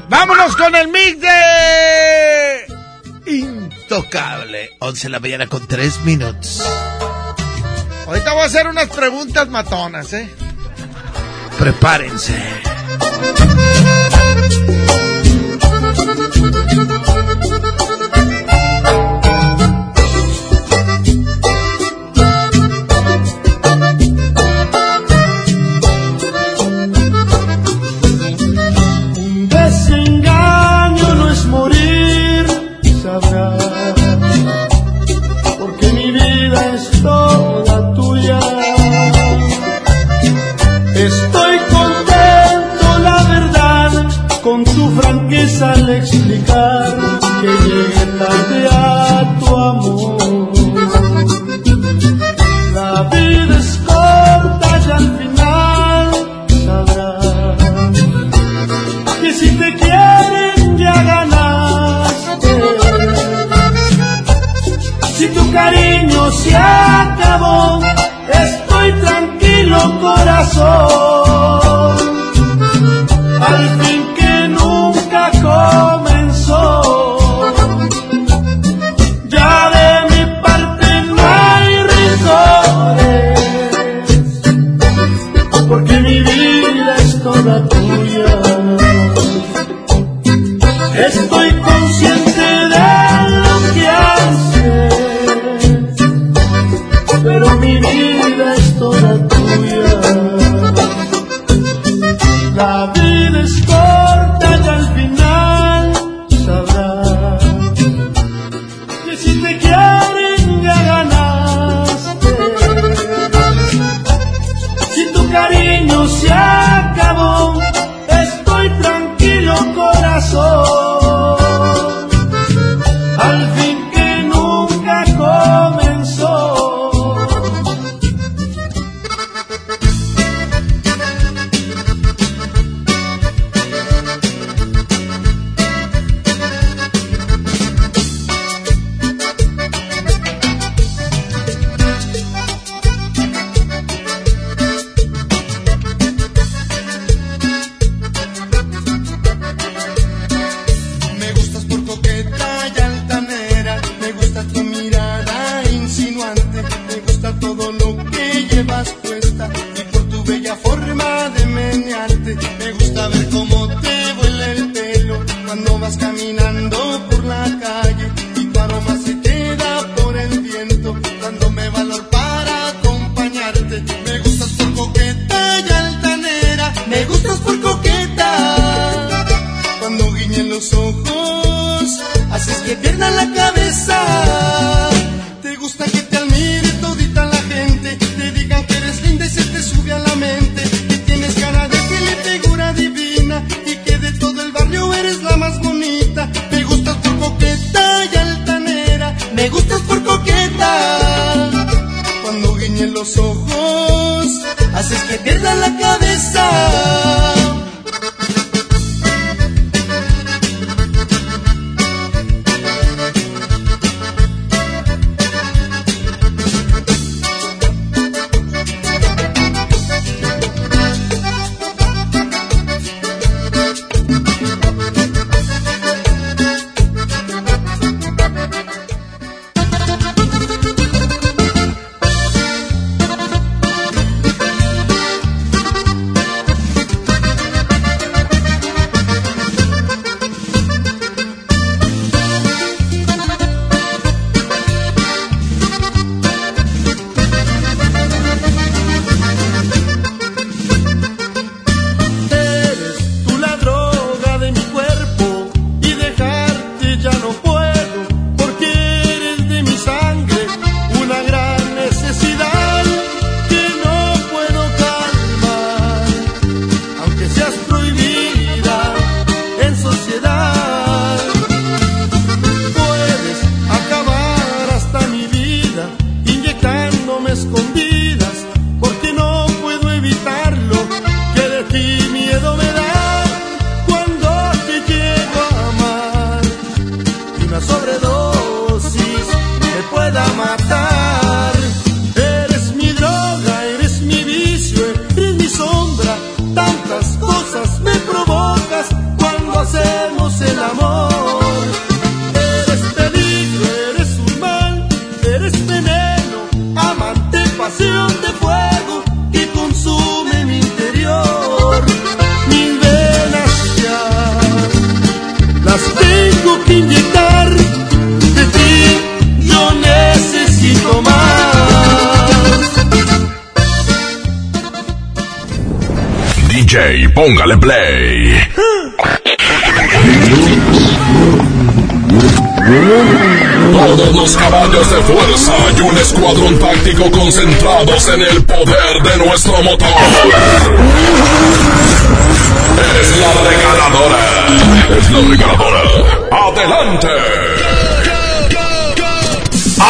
[0.09, 2.67] Vámonos con el mix de...
[3.25, 4.69] Intocable.
[4.79, 6.63] 11 de la mañana con 3 minutos.
[8.05, 10.29] Ahorita voy a hacer unas preguntas matonas, ¿eh?
[11.57, 12.37] Prepárense.
[45.89, 46.97] explicar
[47.41, 50.51] que llegué tarde a tu amor.
[52.73, 56.07] La vida es corta y al final
[56.65, 57.57] sabrás
[59.21, 62.53] que si te quieren ya ganaste.
[65.17, 67.79] Si tu cariño se acabó,
[68.43, 71.47] estoy tranquilo corazón.
[73.39, 73.86] Al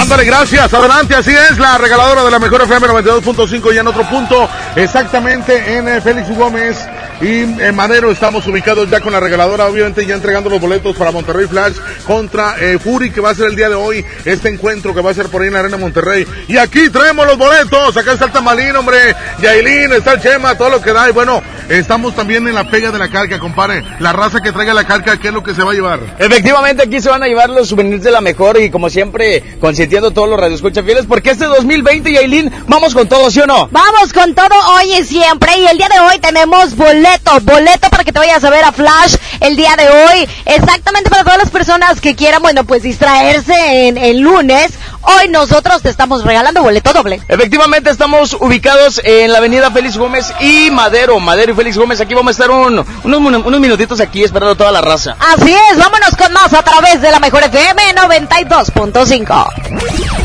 [0.01, 0.73] Ándale, gracias.
[0.73, 5.77] Adelante, así es, la regaladora de la mejor FM 92.5 y en otro punto, exactamente
[5.77, 6.87] en eh, Félix Gómez
[7.21, 11.11] y en Madero estamos ubicados ya con la regaladora, obviamente ya entregando los boletos para
[11.11, 14.93] Monterrey Flash contra eh, Fury, que va a ser el día de hoy, este encuentro
[14.93, 16.27] que va a ser por ahí en la Arena Monterrey.
[16.47, 20.69] Y aquí traemos los boletos, acá está el Tamalín, hombre, Yailín, está el Chema, todo
[20.69, 21.09] lo que da.
[21.09, 23.83] Y bueno, estamos también en la pega de la carga, compadre.
[23.99, 25.99] La raza que traiga la carga, ¿qué es lo que se va a llevar?
[26.19, 30.11] Efectivamente, aquí se van a llevar los souvenirs de la mejor y como siempre, consintiendo
[30.11, 33.67] todos los radioescuchas fieles, porque este 2020, Yailin, vamos con todo, ¿sí o no?
[33.71, 35.57] Vamos con todo hoy y siempre.
[35.57, 36.75] Y el día de hoy tenemos
[37.07, 40.27] boleto, boleto para que te vayas a ver a Flash el día de hoy.
[40.45, 44.73] Exactamente para todas las personas que quieran, bueno, pues distraerse en el lunes.
[45.01, 47.21] Hoy nosotros te estamos regalando boleto doble.
[47.29, 51.19] Efectivamente, estamos ubicados en la avenida Félix Gómez y Madero.
[51.19, 52.01] Madero y Félix Gómez.
[52.01, 55.15] Aquí vamos a estar un- unos, unos minutitos aquí esperando a toda la raza.
[55.19, 59.47] Así es, vámonos con más a través de la mejor FM 92.5.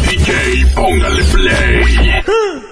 [0.08, 2.71] DJ, póngale play.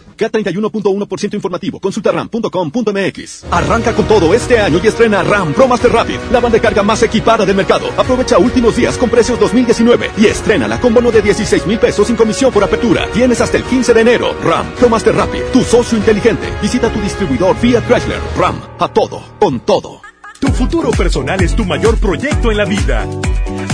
[0.21, 1.79] K31.1% informativo.
[1.79, 3.45] Consulta ram.com.mx.
[3.51, 6.83] Arranca con todo este año y estrena RAM Pro Master Rapid, la banda de carga
[6.83, 7.87] más equipada del mercado.
[7.97, 12.15] Aprovecha últimos días con precios 2019 y estrena con bono de 16 mil pesos sin
[12.15, 13.07] comisión por apertura.
[13.13, 14.35] Tienes hasta el 15 de enero.
[14.43, 16.47] RAM Pro Master Rapid, tu socio inteligente.
[16.61, 18.19] Visita tu distribuidor Fiat Chrysler.
[18.37, 20.10] RAM, a todo, con todo.
[20.41, 23.05] Tu futuro personal es tu mayor proyecto en la vida.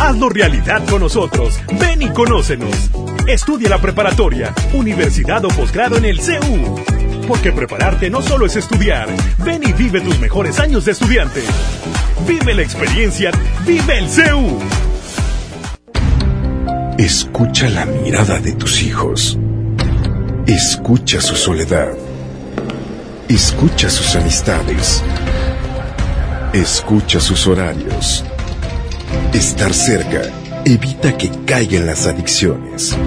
[0.02, 1.58] Hazlo realidad con nosotros.
[1.80, 2.92] Ven y conócenos.
[3.26, 6.76] Estudia la preparatoria, universidad o posgrado en el CEU.
[7.26, 9.08] Porque prepararte no solo es estudiar.
[9.46, 11.42] Ven y vive tus mejores años de estudiante.
[12.28, 13.32] Vive la experiencia.
[13.66, 14.60] Vive el CEU.
[16.98, 19.40] Escucha la mirada de tus hijos.
[20.46, 21.94] Escucha su soledad.
[23.30, 25.02] Escucha sus amistades.
[26.54, 28.24] Escucha sus horarios.
[29.34, 30.22] Estar cerca
[30.66, 32.98] evita que caigan las adicciones.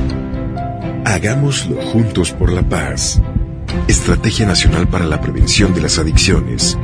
[1.04, 3.20] Hagámoslo juntos por la paz.
[3.88, 6.76] Estrategia Nacional para la Prevención de las Adicciones.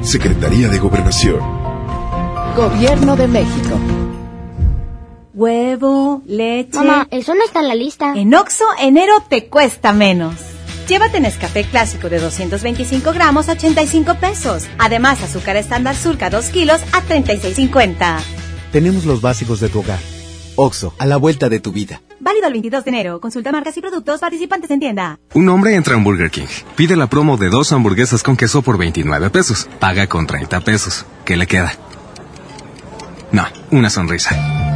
[0.00, 1.40] Secretaría de Gobernación.
[2.56, 3.78] Gobierno de México.
[5.34, 6.78] Huevo, leche.
[6.78, 8.14] Mamá, eso no está en la lista.
[8.16, 10.34] En Oxo, enero te cuesta menos.
[10.88, 14.66] Llévate Nescafé clásico de 225 gramos a 85 pesos.
[14.78, 18.18] Además, azúcar estándar surca 2 kilos a 36.50.
[18.72, 19.98] Tenemos los básicos de tu hogar.
[20.56, 22.00] Oxo, a la vuelta de tu vida.
[22.20, 23.20] Válido el 22 de enero.
[23.20, 25.18] Consulta marcas y productos participantes en tienda.
[25.34, 26.46] Un hombre entra a un Burger King.
[26.74, 29.68] Pide la promo de dos hamburguesas con queso por 29 pesos.
[29.78, 31.04] Paga con 30 pesos.
[31.26, 31.70] ¿Qué le queda?
[33.30, 34.67] No, una sonrisa.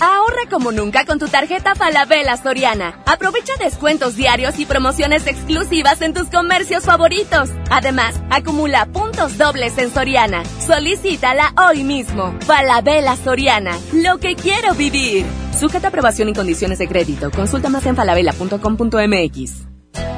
[0.00, 3.00] Ahorra como nunca con tu tarjeta Falabella Soriana.
[3.06, 7.50] Aprovecha descuentos diarios y promociones exclusivas en tus comercios favoritos.
[7.70, 10.42] Además, acumula puntos dobles en Soriana.
[10.66, 12.34] Solicítala hoy mismo.
[12.46, 13.78] Falabella Soriana.
[13.92, 15.24] Lo que quiero vivir.
[15.58, 17.30] Sujeta aprobación y condiciones de crédito.
[17.30, 19.72] Consulta más en falabella.com.mx.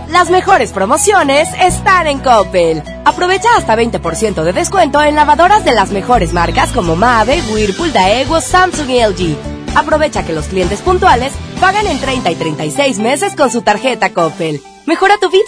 [0.08, 2.82] Las mejores promociones están en Coppel.
[3.04, 8.40] Aprovecha hasta 20% de descuento en lavadoras de las mejores marcas como Mave, Whirlpool, Daewoo,
[8.40, 9.53] Samsung y LG.
[9.76, 14.62] Aprovecha que los clientes puntuales pagan en 30 y 36 meses con su tarjeta Coppel.
[14.86, 15.42] Mejora tu vida.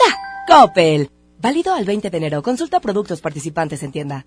[0.48, 1.10] Coppel.
[1.38, 2.42] Válido al 20 de enero.
[2.42, 4.26] Consulta productos participantes en tienda.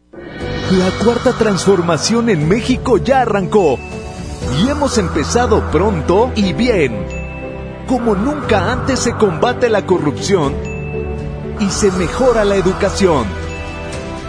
[0.71, 3.77] La cuarta transformación en México ya arrancó.
[4.61, 7.05] Y hemos empezado pronto y bien.
[7.87, 10.53] Como nunca antes se combate la corrupción
[11.59, 13.25] y se mejora la educación.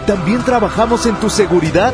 [0.05, 1.93] También trabajamos en tu seguridad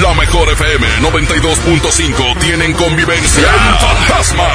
[0.00, 4.48] La mejor FM 92.5 tienen convivencia El Fantasma.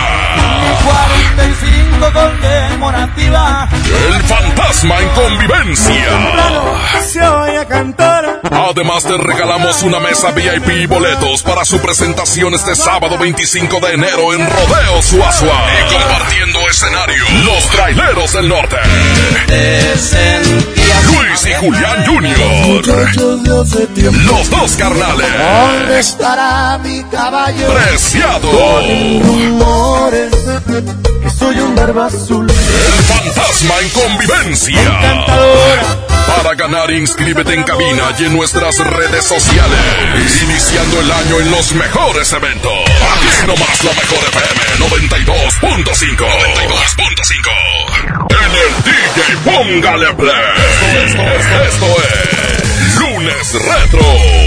[0.83, 3.69] 45 conmemorativa.
[4.13, 6.05] El Fantasma en convivencia.
[7.07, 8.41] Se oye cantar.
[8.51, 13.93] Además te regalamos una mesa VIP y boletos para su presentación este sábado 25 de
[13.93, 15.65] enero en Rodeo Suazua.
[15.79, 18.77] Y compartiendo escenario, los traileros del norte.
[21.07, 22.37] Luis y Julián Jr.
[24.25, 25.27] Los dos carnales.
[25.37, 27.73] ¿Dónde estará mi caballo?
[27.73, 28.49] Preciado.
[28.49, 30.33] Con rumores
[31.23, 32.47] que soy un barba azul.
[32.49, 34.79] El fantasma en convivencia.
[36.27, 40.41] Para ganar, inscríbete en cabina y en nuestras redes sociales.
[40.43, 42.71] Iniciando el año en los mejores eventos.
[42.71, 46.27] Aquí nomás la mejor FM 92.5.
[47.17, 47.49] 92.5.
[48.29, 50.33] En el DJ Póngale Play.
[51.05, 54.46] Esto es, esto es Lunes Retro.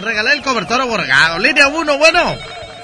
[0.00, 1.38] Regalar el cobertor aborgado.
[1.38, 2.34] Línea 1, bueno.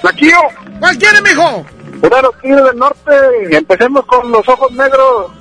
[0.02, 0.38] Laquillo.
[0.80, 1.66] ¿Cuál quiere, mijo?
[2.02, 3.12] Una los tigres del norte.
[3.50, 5.32] Empecemos con los ojos negros.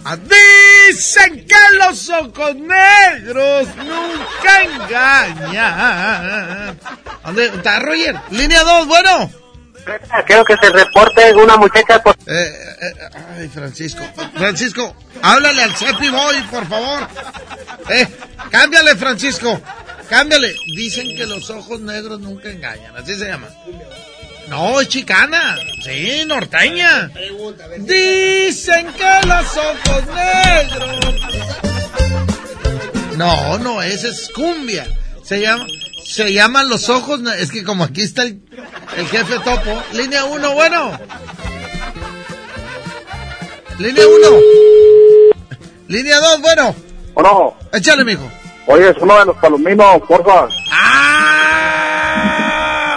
[0.88, 6.80] Dicen que los ojos negros nunca engañan.
[7.26, 8.16] ¿Dónde está Roger?
[8.32, 9.30] Línea 2, bueno.
[10.26, 12.16] Quiero que se reporte una muchacha por...
[12.26, 12.94] Eh, eh,
[13.38, 14.04] ay, Francisco.
[14.36, 17.06] Francisco, háblale al Cepi Boy, por favor.
[17.90, 18.08] Eh,
[18.50, 19.60] cámbiale, Francisco.
[20.14, 20.56] Cámbiale.
[20.68, 22.96] Dicen que los ojos negros nunca engañan.
[22.96, 23.48] Así se llama.
[24.48, 25.58] No, es chicana.
[25.84, 27.10] Sí, norteña.
[27.80, 31.16] Dicen que los ojos negros.
[33.18, 34.86] No, no, esa es cumbia.
[35.24, 35.66] Se llama,
[36.06, 37.20] se llaman los ojos.
[37.40, 38.40] Es que como aquí está el,
[38.96, 39.84] el jefe topo.
[39.94, 41.00] Línea 1, bueno.
[43.80, 44.38] Línea 1.
[45.88, 46.76] Línea 2, bueno.
[47.16, 47.58] ¿O no?
[47.72, 48.30] Échale, mijo.
[48.66, 50.48] Oye, es uno de los palominos, porfa.
[50.72, 51.84] ¡Ah!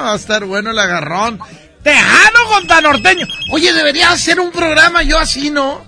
[0.02, 1.40] Va a estar bueno el agarrón.
[1.82, 3.26] Tejano contra norteño.
[3.52, 5.84] Oye, debería hacer un programa yo así, ¿no?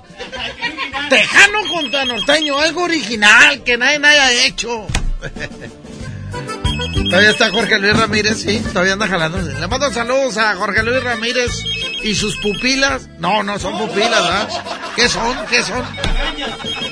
[1.08, 4.86] Tejano contra norteño, algo original que nadie haya hecho.
[7.10, 9.38] Todavía está Jorge Luis Ramírez, sí, todavía anda jalando.
[9.38, 11.50] Le mando saludos a Jorge Luis Ramírez
[12.02, 13.08] y sus pupilas.
[13.18, 14.48] No, no son pupilas, ¿verdad?
[14.94, 15.36] ¿Qué son?
[15.46, 15.84] ¿Qué son?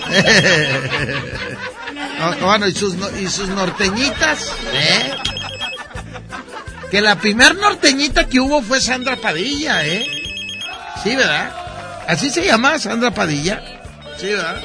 [2.18, 5.14] No, bueno, y sus, y sus norteñitas, ¿eh?
[6.90, 10.06] Que la primer norteñita que hubo fue Sandra Padilla, ¿eh?
[11.02, 11.52] Sí, ¿verdad?
[12.06, 13.62] Así se llama Sandra Padilla.
[14.18, 14.62] Sí, ¿verdad?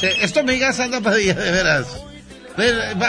[0.00, 1.86] Sí, esto me diga Sandra Padilla, de veras.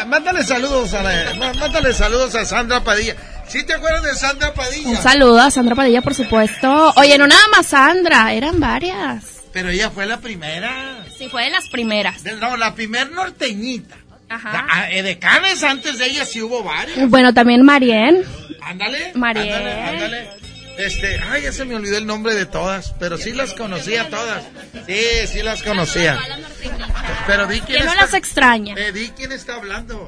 [0.07, 1.03] Mándale saludos a
[1.35, 3.15] mándale saludos a Sandra Padilla.
[3.47, 4.89] ¿Sí te acuerdas de Sandra Padilla?
[4.89, 6.93] Un saludo a Sandra Padilla, por supuesto.
[6.97, 9.36] Oye, no nada más Sandra, eran varias.
[9.57, 11.03] Pero ella fue la primera.
[11.17, 12.21] Sí, fue de las primeras.
[12.23, 13.95] De- No, la primer norteñita.
[14.29, 14.67] Ajá.
[14.69, 17.09] Ah, eh, de Canes antes de ella sí hubo varias.
[17.09, 18.23] Bueno, también Marien.
[18.61, 19.13] Ándale.
[19.15, 19.51] Marien.
[19.55, 20.29] Ándale, ándale.
[20.77, 24.43] Este, ay, ya se me olvidó el nombre de todas, pero sí las conocía todas.
[24.85, 26.19] Sí, sí las conocía.
[27.25, 28.75] Pero di quién Que no está- las extraña.
[28.77, 30.07] Eh, di quién está hablando.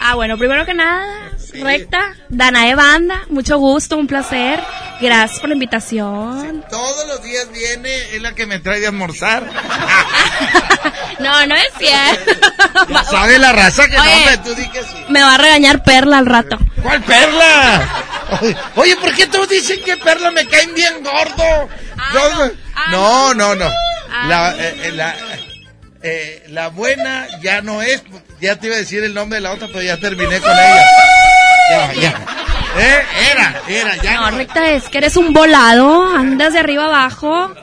[0.00, 4.60] Ah, bueno, primero que nada, recta, Danae Banda, mucho gusto, un placer.
[5.00, 6.64] Gracias por la invitación.
[6.70, 9.44] Todos los días viene, es la que me trae de almorzar.
[11.18, 12.46] No, no es cierto.
[13.10, 14.94] Sabe la raza que no, hombre, tú di que sí.
[15.08, 16.58] Me va a regañar Perla al rato.
[16.82, 17.88] ¿Cuál Perla?
[18.76, 21.68] Oye, ¿por qué todos dicen que Perla me caen bien gordo?
[22.12, 22.50] Yo-
[22.90, 23.68] no, no, no.
[24.28, 25.16] La, eh, eh, la,
[26.02, 28.02] eh, la buena ya no es.
[28.40, 30.84] Ya te iba a decir el nombre de la otra, pero ya terminé con ella.
[31.70, 32.14] Ya, ya.
[32.78, 33.02] Eh,
[33.32, 34.36] era, era, ya No, no.
[34.36, 37.54] recta es que eres un volado, andas de arriba abajo.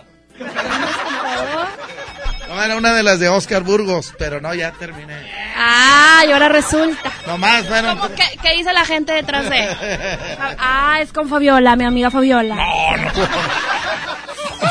[2.49, 5.15] No, era una de las de Oscar Burgos, pero no, ya terminé.
[5.57, 7.11] Ah, y ahora resulta.
[7.27, 7.97] Nomás, bueno.
[7.99, 9.57] ¿Cómo ¿Qué dice la gente detrás de?
[10.59, 12.55] Ah, es con Fabiola, mi amiga Fabiola.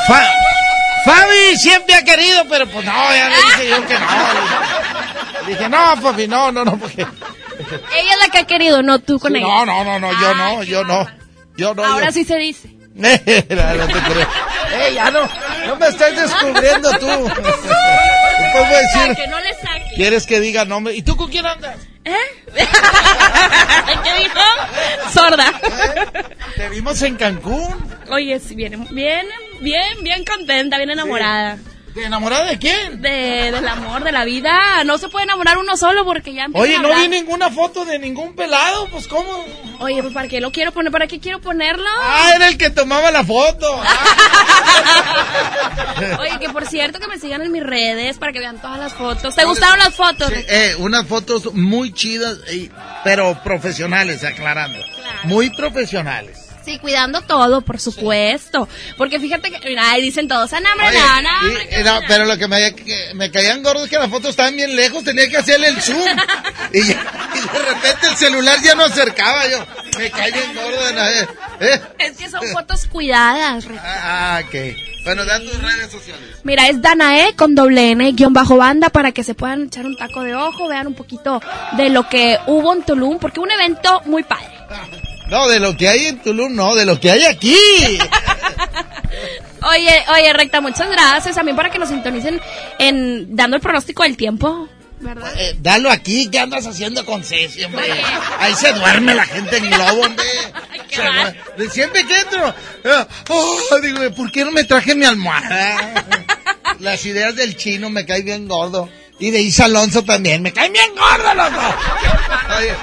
[0.08, 0.30] Fa-
[1.04, 4.06] Fabi siempre ha querido, pero pues no, ya le dije yo que no.
[5.46, 7.02] Dije, no, papi, no, no, no, porque...
[7.02, 9.64] Ella es la que ha querido, no tú con Sí, ella.
[9.64, 11.06] no, no, no, no, yo no, yo no.
[11.56, 12.68] Yo no, Ahora yo- sí se dice.
[12.94, 14.28] No te creo.
[14.78, 15.20] ¡Ey, ya no!
[15.66, 17.06] ¡No me estás descubriendo tú!
[18.52, 19.16] Para decir.
[19.16, 19.94] que no le saque.
[19.96, 20.94] ¿Quieres que diga nombre?
[20.94, 21.76] ¿Y tú con quién andas?
[22.04, 22.16] ¿Eh?
[24.04, 24.40] ¿Qué dijo?
[25.12, 25.52] Sorda.
[26.56, 27.74] Te vimos en Cancún.
[28.10, 29.26] Oye, sí, bien, bien,
[29.60, 31.58] bien, bien contenta, bien enamorada.
[31.94, 33.02] ¿De enamorada de quién?
[33.02, 34.82] De, del amor, de la vida.
[34.84, 37.84] No se puede enamorar uno solo porque ya empieza Oye, a no vi ninguna foto
[37.84, 39.28] de ningún pelado, pues ¿cómo?
[39.78, 40.90] Oye, pues ¿para qué lo quiero poner?
[40.90, 41.84] ¿Para qué quiero ponerlo?
[42.02, 43.66] Ah, era el que tomaba la foto.
[46.20, 48.92] Oye, que por cierto que me sigan en mis redes para que vean todas las
[48.94, 49.34] fotos.
[49.34, 50.28] ¿Te gustaron las fotos?
[50.28, 52.70] Sí, eh, unas fotos muy chidas, y-
[53.04, 54.78] pero profesionales, aclarando.
[55.24, 56.41] Muy profesionales.
[56.64, 58.68] Sí, cuidando todo, por supuesto.
[58.96, 61.48] Porque fíjate que, mira, ahí dicen todos, ah, no, hombre, Oye, no, no,
[62.02, 64.74] y- pero lo que me, que me caían gordos es que las fotos estaban bien
[64.76, 65.98] lejos, tenía que hacerle el zoom.
[66.72, 69.64] y, ya- y de repente el celular ya no acercaba yo.
[69.98, 71.28] Me caí bien gordo de nadie.
[71.60, 71.80] ¿Eh?
[71.98, 73.64] Es que son fotos cuidadas.
[73.64, 73.80] Rick.
[73.84, 74.54] Ah, ok.
[75.04, 76.22] Bueno, dan tus redes sociales.
[76.44, 79.96] Mira, es Danae con doble N, guion bajo banda, para que se puedan echar un
[79.96, 81.42] taco de ojo, vean un poquito
[81.76, 84.46] de lo que hubo en Tulum, porque un evento muy padre.
[85.32, 87.56] No, de lo que hay en Tulum, no, de lo que hay aquí.
[89.62, 92.38] Oye, oye, Recta, muchas gracias también para que nos sintonicen
[92.78, 94.68] en dando el pronóstico del tiempo,
[94.98, 95.32] ¿verdad?
[95.36, 97.84] Eh, dalo aquí, ¿qué andas haciendo con Ceci, hombre?
[98.40, 100.26] Ahí se duerme la gente en globo, hombre.
[101.70, 102.54] Siempre que entro,
[102.84, 106.04] eh, oh, digo, ¿por qué no me traje mi almohada?
[106.80, 108.90] Las ideas del chino me caen bien gordo.
[109.22, 111.74] Y de Isa Alonso también, me caen bien gordo los dos.
[112.58, 112.74] Oye,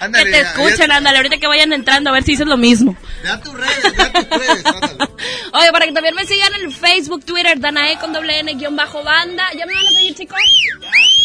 [0.00, 2.96] Que te ya, escuchen, ándale, ahorita que vayan entrando a ver si dices lo mismo.
[3.22, 4.96] Ya tus redes, ya tus redes, ándale.
[5.52, 8.74] Oye, para que también me sigan en el Facebook, Twitter, Danae con doble N guion
[8.74, 9.44] bajo banda.
[9.54, 10.38] ¿Ya me van a seguir, chicos?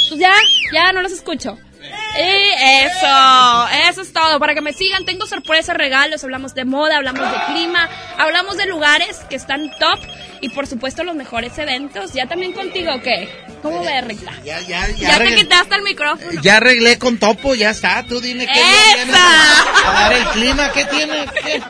[0.10, 0.34] Pues ya,
[0.74, 1.58] ya no los escucho.
[2.20, 4.40] Y eso, eso es todo.
[4.40, 8.66] Para que me sigan, tengo sorpresas, regalos, hablamos de moda, hablamos de clima, hablamos de
[8.66, 10.00] lugares que están top
[10.42, 12.14] y por supuesto los mejores eventos.
[12.14, 13.30] ¿Ya también contigo qué?
[13.62, 14.32] ¿Cómo ves, Rita?
[14.44, 15.10] Ya, ya, ya.
[15.10, 16.42] Ya te quitaste el micrófono.
[16.42, 18.04] Ya arreglé con Topo, ya está.
[18.04, 19.90] Tú dime qué ¡Esa!
[19.90, 21.26] a dar el clima, ¿qué tiene?
[21.44, 21.62] ¿Qué?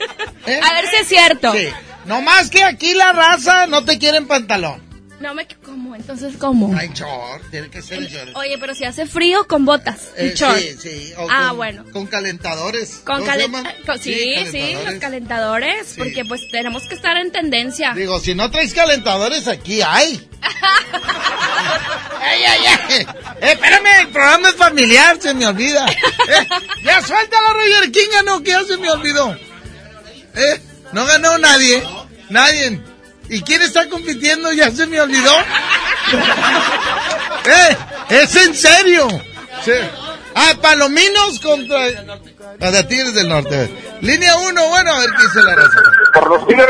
[0.45, 0.60] ¿Eh?
[0.64, 1.52] A ver si es cierto.
[1.53, 1.68] Sí.
[2.06, 4.86] No más que aquí la raza no te quieren pantalón.
[5.19, 5.48] No me...
[5.65, 5.95] ¿Cómo?
[5.95, 6.77] Entonces, ¿cómo?
[6.77, 8.35] Hay short, tiene que ser el short.
[8.35, 10.57] Oye, pero si hace frío, con botas y Eh, short.
[10.60, 11.14] sí, sí.
[11.18, 11.85] o Ah, con- bueno.
[11.91, 13.02] Con calentadores.
[13.03, 17.31] Con ¿Cómo se calen- con- sí, sí, los calentadores, porque pues tenemos que estar en
[17.31, 17.94] tendencia.
[17.95, 20.30] Digo, si no traes calentadores, aquí hay.
[22.22, 22.77] ¡Ay, ay, ay!
[22.99, 23.07] Eh,
[23.53, 25.85] espérame, el programa es familiar, se me olvida.
[26.30, 26.48] Eh,
[26.84, 29.34] ya suéltalo, Roger King ganó, que ya se me olvidó.
[30.35, 30.61] Eh,
[30.91, 31.81] no ganó nadie,
[32.30, 32.81] nadie.
[33.29, 34.51] ¿Y quién está compitiendo?
[34.53, 35.31] Ya se me olvidó.
[37.45, 37.77] eh,
[38.09, 39.07] es en serio.
[39.63, 39.73] Sí.
[40.35, 41.87] Ah, Palominos contra...
[41.87, 43.69] De Tigres del Norte.
[44.01, 45.77] Línea 1, bueno, a ver qué dice la raza.
[46.13, 46.67] Por los Tigres.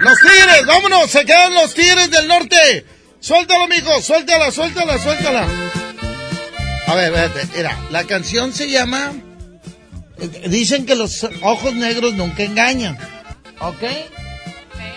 [0.00, 2.84] Los Tigres, vámonos, se quedan los Tigres del Norte.
[3.20, 5.46] Suéltalo, mijo, suéltala, suéltala, suéltala.
[6.86, 9.12] A ver, espérate, mira, la canción se llama...
[10.46, 12.98] Dicen que los ojos negros nunca engañan.
[13.60, 13.82] ¿Ok?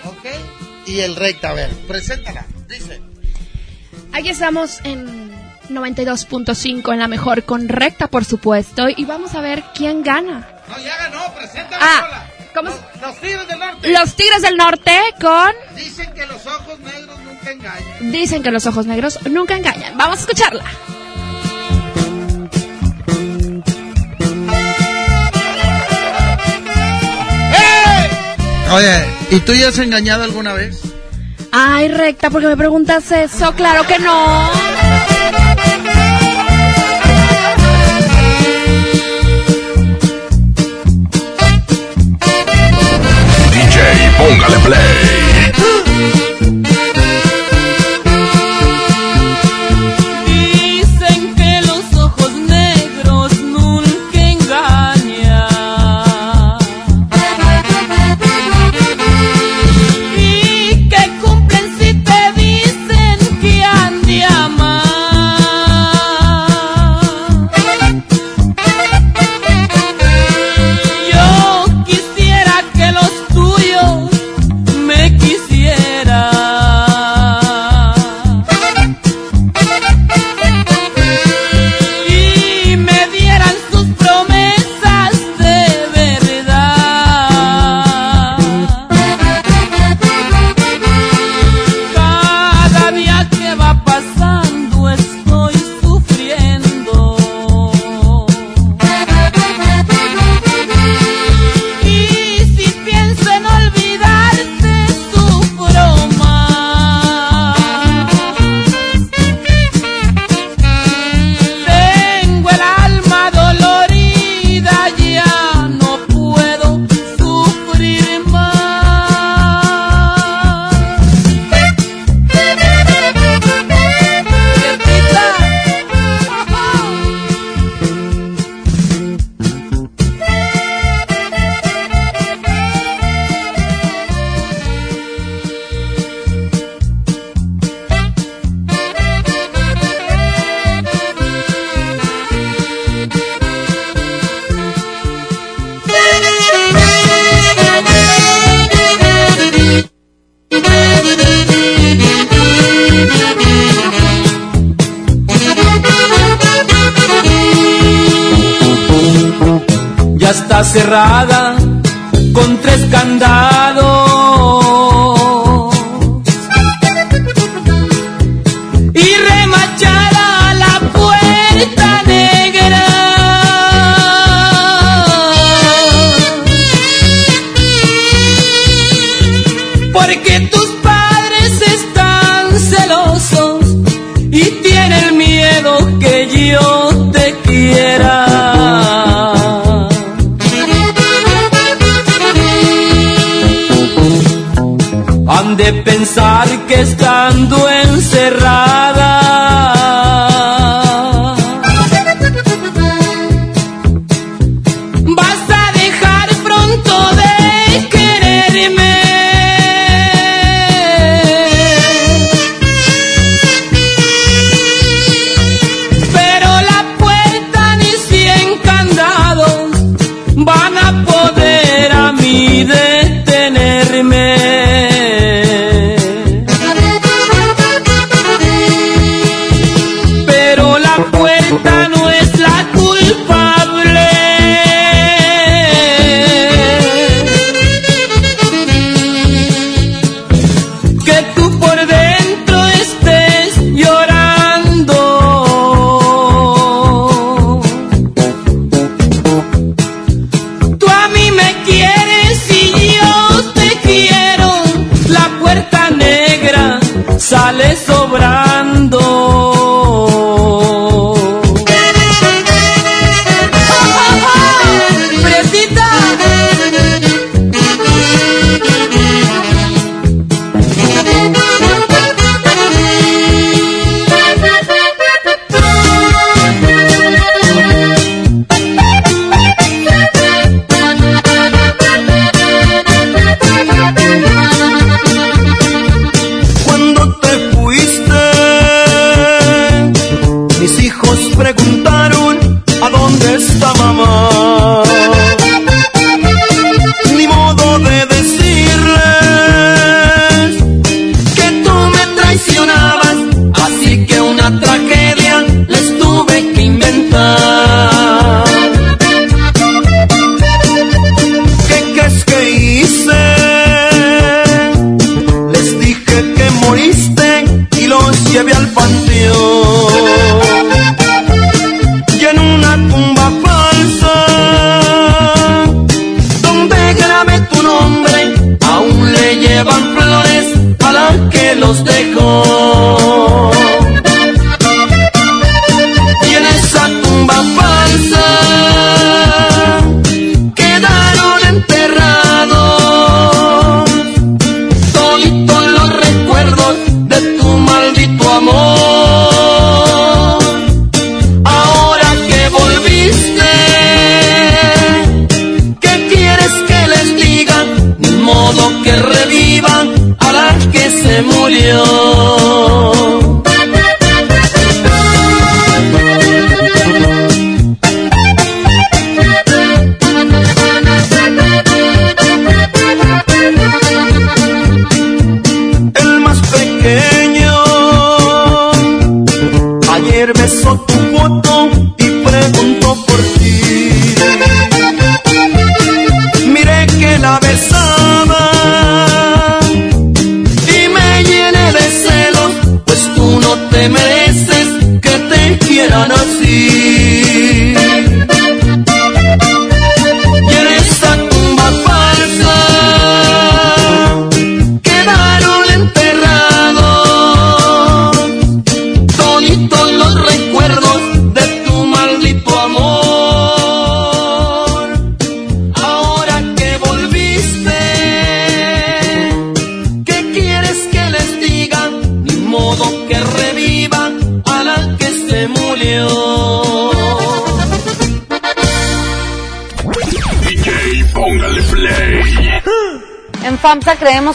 [0.05, 0.25] ¿Ok?
[0.87, 3.01] Y el recta, a ver, preséntala, dice.
[4.13, 5.31] Aquí estamos en
[5.69, 10.47] 92.5 en la mejor con recta, por supuesto, y vamos a ver quién gana.
[10.69, 12.31] No, ya ganó, preséntala Ah, sola.
[12.55, 13.89] ¿cómo Los, los Tigres del Norte.
[13.91, 15.51] Los Tigres del Norte con...
[15.75, 18.11] Dicen que los ojos negros nunca engañan.
[18.11, 19.97] Dicen que los ojos negros nunca engañan.
[19.97, 20.63] Vamos a escucharla.
[28.71, 30.81] Oye, ¿y tú ya has engañado alguna vez?
[31.51, 33.53] Ay, recta, porque me preguntas eso.
[33.53, 34.49] Claro que no.
[43.51, 45.06] DJ, póngale play.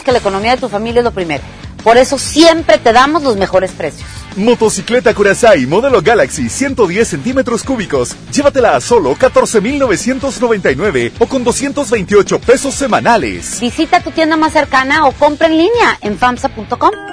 [0.01, 1.43] que la economía de tu familia es lo primero.
[1.83, 4.07] Por eso siempre te damos los mejores precios.
[4.37, 8.15] Motocicleta Curaçao modelo Galaxy 110 centímetros cúbicos.
[8.31, 13.59] Llévatela a solo 14,999 o con 228 pesos semanales.
[13.59, 17.12] Visita tu tienda más cercana o compra en línea en famsa.com.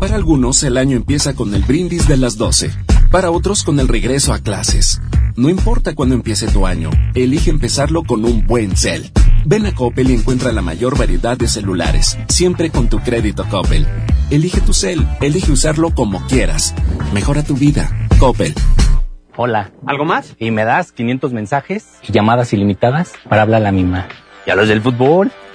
[0.00, 2.70] Para algunos el año empieza con el brindis de las 12,
[3.10, 4.98] para otros con el regreso a clases.
[5.36, 9.12] No importa cuándo empiece tu año, elige empezarlo con un buen cel.
[9.44, 13.86] Ven a Coppel y encuentra la mayor variedad de celulares, siempre con tu crédito Coppel.
[14.30, 16.74] Elige tu cel, elige usarlo como quieras.
[17.12, 18.08] Mejora tu vida.
[18.18, 18.54] Coppel.
[19.36, 19.70] Hola.
[19.86, 20.34] ¿Algo más?
[20.38, 24.08] Y me das 500 mensajes y llamadas ilimitadas para hablar a la misma.
[24.46, 25.30] ¿Y a los del fútbol?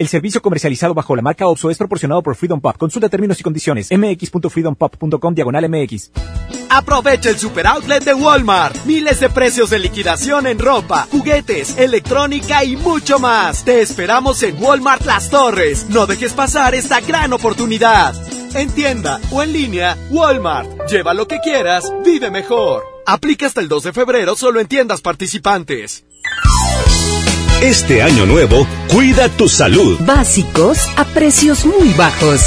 [0.00, 2.74] El servicio comercializado bajo la marca OXO es proporcionado por Freedom Pop.
[2.78, 3.90] Consulta términos y condiciones.
[3.90, 6.10] mx.freedompop.com diagonal mx.
[6.70, 8.86] Aprovecha el super outlet de Walmart.
[8.86, 13.62] Miles de precios de liquidación en ropa, juguetes, electrónica y mucho más.
[13.62, 15.90] Te esperamos en Walmart Las Torres.
[15.90, 18.14] No dejes pasar esta gran oportunidad.
[18.54, 20.88] En tienda o en línea, Walmart.
[20.88, 22.84] Lleva lo que quieras, vive mejor.
[23.04, 26.04] Aplica hasta el 2 de febrero solo en tiendas participantes.
[27.62, 29.98] Este año nuevo, cuida tu salud.
[30.00, 32.40] Básicos a precios muy bajos.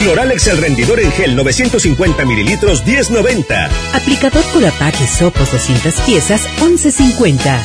[0.00, 3.68] Cloralex el rendidor en gel 950 mililitros 10.90.
[3.94, 7.56] Aplicador Curapac y sopos 200 piezas 11.50.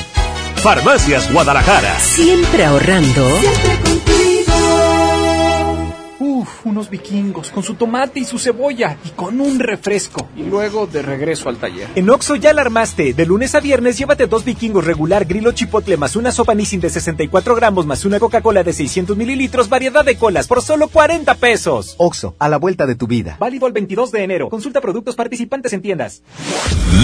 [0.58, 2.00] Farmacias Guadalajara.
[2.00, 3.28] Siempre ahorrando.
[3.40, 3.93] Siempre
[6.44, 10.28] Uf, unos vikingos con su tomate y su cebolla y con un refresco.
[10.36, 11.88] Y luego de regreso al taller.
[11.96, 13.14] En Oxo ya la armaste.
[13.14, 16.90] De lunes a viernes llévate dos vikingos regular, grilo chipotle más una sopa Nissin de
[16.90, 21.96] 64 gramos más una Coca-Cola de 600 mililitros, variedad de colas por solo 40 pesos.
[21.98, 23.38] Oxo, a la vuelta de tu vida.
[23.40, 24.50] Válido el 22 de enero.
[24.50, 26.24] Consulta productos participantes en tiendas.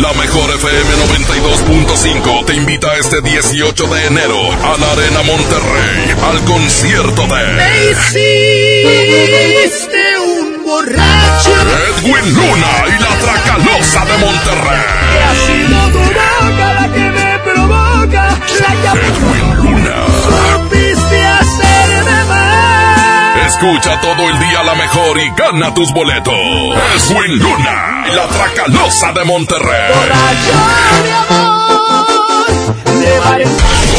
[0.01, 6.43] La mejor FM 92.5 te invita este 18 de enero a la Arena Monterrey al
[6.43, 11.51] concierto de hiciste un borracho.
[11.99, 14.85] Edwin Luna y la Tracalosa de Monterrey.
[15.13, 18.23] Que ha sido tu boca la que me provoca.
[18.59, 19.95] La Edwin Luna.
[20.23, 23.47] Supiste hacerme mal.
[23.47, 26.33] Escucha todo el día la mejor y gana tus boletos.
[26.33, 29.93] Edwin Luna y la Tracalosa de Monterrey.
[29.93, 30.57] Borracho
[31.03, 31.49] de amor.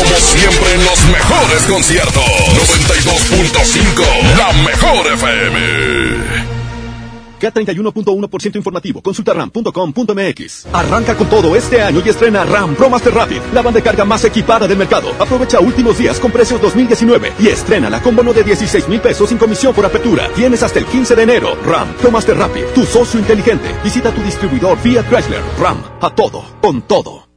[0.00, 2.24] Como siempre en los mejores conciertos.
[2.24, 6.20] 92.5, la mejor FM.
[7.40, 9.02] K31.1% informativo.
[9.02, 10.66] Consulta ram.com.mx.
[10.72, 14.04] Arranca con todo este año y estrena RAM Pro Master Rapid, la banda de carga
[14.04, 15.10] más equipada del mercado.
[15.18, 19.28] Aprovecha últimos días con precios 2019 y estrena la con bono de 16 mil pesos
[19.28, 20.28] sin comisión por apertura.
[20.34, 21.56] Tienes hasta el 15 de enero.
[21.64, 23.74] RAM Pro Master Rapid, tu socio inteligente.
[23.82, 25.42] Visita tu distribuidor Fiat Chrysler.
[25.58, 27.29] RAM, a todo, con todo.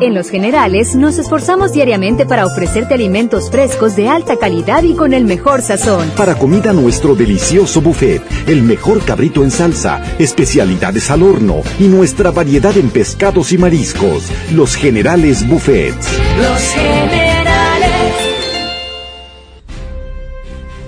[0.00, 5.14] En Los Generales nos esforzamos diariamente para ofrecerte alimentos frescos de alta calidad y con
[5.14, 6.10] el mejor sazón.
[6.16, 12.32] Para comida nuestro delicioso buffet, el mejor cabrito en salsa, especialidades al horno y nuestra
[12.32, 14.32] variedad en pescados y mariscos.
[14.52, 16.18] Los Generales Buffets.
[16.38, 17.90] Los Generales.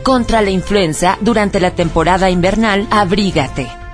[0.02, 3.85] Contra la influenza, durante la temporada invernal, abrígate.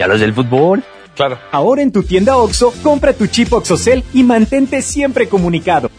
[0.00, 0.82] ¿Y a los del fútbol?
[1.14, 1.38] Claro.
[1.52, 5.90] Ahora en tu tienda OXO, compra tu chip OXOCEL y mantente siempre comunicado.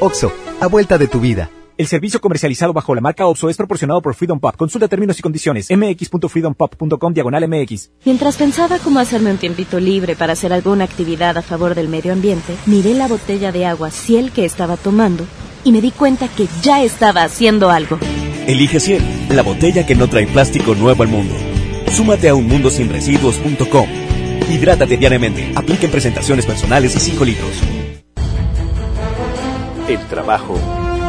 [0.00, 0.30] OXO,
[0.60, 1.48] a vuelta de tu vida.
[1.78, 4.54] El servicio comercializado bajo la marca OPSO es proporcionado por Freedom Pop.
[4.54, 5.68] Consulta términos y condiciones.
[5.70, 7.90] mx.freedompop.com diagonal mx.
[8.04, 12.12] Mientras pensaba cómo hacerme un tiempito libre para hacer alguna actividad a favor del medio
[12.12, 15.24] ambiente, miré la botella de agua Ciel que estaba tomando
[15.64, 17.98] y me di cuenta que ya estaba haciendo algo.
[18.46, 21.34] Elige Ciel, la botella que no trae plástico nuevo al mundo.
[21.90, 23.88] Súmate a unmundosinresiduos.com.
[24.48, 25.52] Hidrátate diariamente.
[25.54, 27.50] Apliquen presentaciones personales y 5 litros.
[29.88, 30.54] El trabajo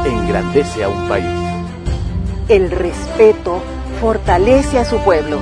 [0.05, 1.25] engrandece a un país.
[2.47, 3.61] El respeto
[4.01, 5.39] fortalece a su pueblo.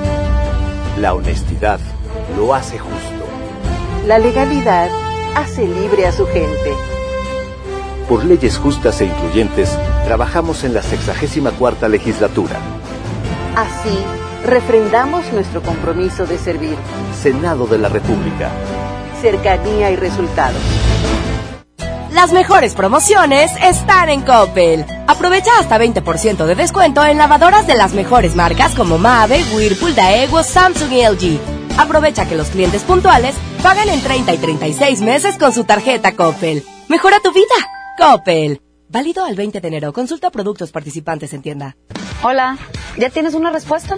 [1.00, 1.80] La honestidad
[2.36, 3.26] lo hace justo.
[4.06, 4.90] La legalidad
[5.36, 6.74] hace libre a su gente.
[8.10, 12.56] Por leyes justas e incluyentes, trabajamos en la 64 legislatura.
[13.56, 13.98] Así,
[14.44, 16.76] refrendamos nuestro compromiso de servir.
[17.22, 18.50] Senado de la República.
[19.22, 20.62] Cercanía y resultados.
[22.12, 24.86] Las mejores promociones están en Coppel.
[25.08, 30.42] Aprovecha hasta 20% de descuento en lavadoras de las mejores marcas como Mave, Whirlpool, Daewoo,
[30.42, 31.40] Samsung y LG.
[31.78, 36.64] Aprovecha que los clientes puntuales pagan en 30 y 36 meses con su tarjeta Coppel.
[36.88, 37.46] Mejora tu vida.
[38.00, 38.62] Coppel.
[38.90, 39.94] Válido al 20 de enero.
[39.94, 41.76] Consulta productos participantes en tienda.
[42.24, 42.58] Hola,
[42.98, 43.98] ¿ya tienes una respuesta?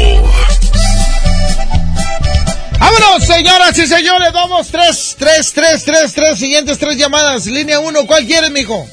[2.91, 7.45] Vámonos, señoras y señores, vamos, tres, tres, tres, tres, tres, siguientes tres llamadas.
[7.45, 8.85] Línea uno, ¿cuál quieres, mijo?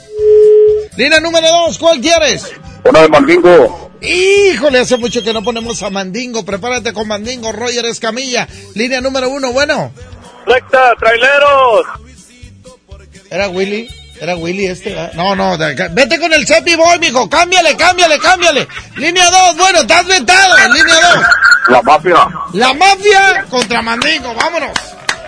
[0.97, 2.45] Línea número dos, ¿cuál quieres?
[2.85, 3.91] Una de Mandingo.
[4.01, 6.45] Híjole, hace mucho que no ponemos a Mandingo.
[6.45, 8.47] Prepárate con Mandingo, Roger Escamilla.
[8.75, 9.93] Línea número uno, bueno.
[10.47, 11.87] Recta, traileros.
[13.31, 13.89] ¿Era Willy?
[14.20, 14.91] ¿Era Willy este?
[14.91, 15.12] ¿verdad?
[15.15, 15.89] No, no, de acá.
[15.91, 17.29] vete con el Cepi Boy, mijo.
[17.29, 18.69] Cámbiale, cámbiale, cámbiale.
[18.97, 20.57] Línea dos, bueno, estás vetado.
[20.73, 21.25] Línea dos.
[21.69, 22.28] La mafia.
[22.55, 24.73] La mafia contra Mandingo, vámonos.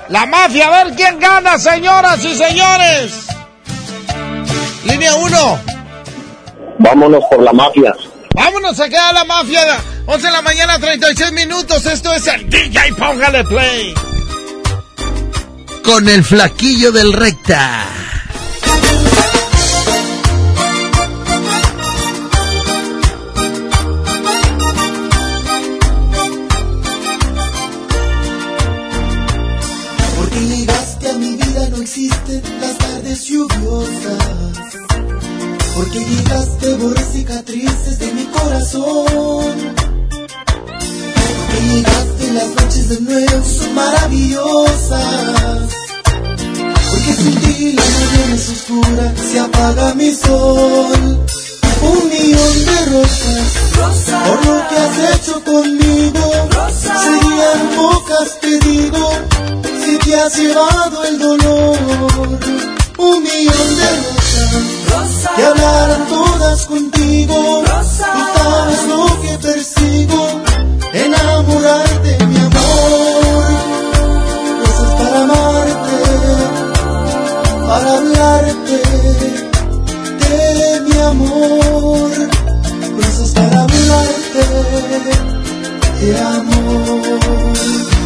[0.08, 3.26] La mafia, a ver quién gana, señoras y señores.
[4.84, 5.60] Línea 1.
[6.78, 7.92] Vámonos por la mafia.
[8.34, 9.60] Vámonos a quedar la mafia.
[10.06, 11.84] 11 de la mañana, 36 minutos.
[11.84, 13.94] Esto es el DJ Póngale Play.
[15.84, 17.99] Con el flaquillo del recta.
[35.80, 39.54] Porque llegaste borré cicatrices de mi corazón.
[41.38, 45.70] Porque llegaste las noches de nuevo son maravillosas.
[46.90, 51.26] Porque sin ti la mañana es oscura, se apaga mi sol.
[51.80, 53.46] Un millón de rosas,
[54.28, 56.48] por lo que has hecho conmigo,
[57.00, 59.12] serían pocas te digo,
[59.82, 61.78] si te has llevado el dolor.
[62.98, 64.19] Un millón de rosas,
[65.36, 70.26] que hablaran todas contigo, tú sabes lo que persigo,
[70.92, 73.44] enamorarte mi amor,
[74.60, 75.98] rosas para amarte,
[77.66, 78.76] para hablarte
[80.20, 82.10] de mi amor,
[82.96, 84.42] rosas para hablarte
[86.00, 87.99] de amor.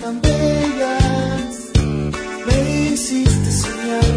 [0.00, 1.70] Tan bellas.
[2.46, 2.58] Me
[2.92, 4.14] hiciste soñar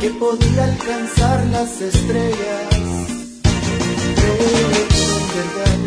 [0.00, 2.68] que podía alcanzar las estrellas.
[5.36, 5.78] Verdad.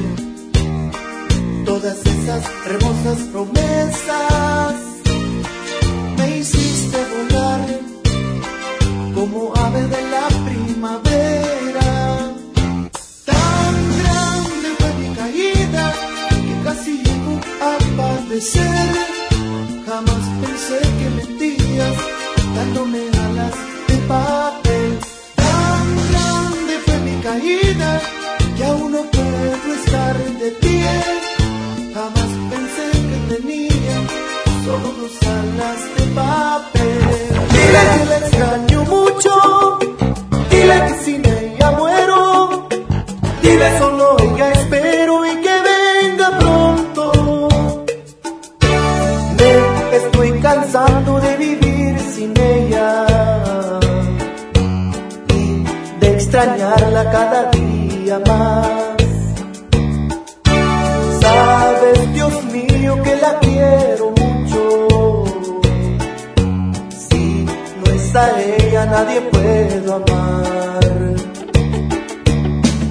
[1.66, 4.76] Todas esas hermosas promesas.
[6.18, 7.62] Me hiciste volar
[9.16, 10.11] como ave de
[18.42, 21.96] Jamás pensé que mentías
[22.56, 23.54] dándome alas
[23.88, 25.00] de papel.
[25.36, 28.02] Tan grande fue mi caída
[28.58, 30.90] que aún no puedo estar de pie.
[31.94, 33.98] Jamás pensé que tenía
[34.66, 37.00] solo dos alas de papel.
[37.54, 38.81] Dile que la extraño
[56.46, 58.68] cada día más.
[61.22, 65.24] Sabes, Dios mío, que la quiero mucho.
[67.08, 70.80] Si no es a ella, nadie puedo amar.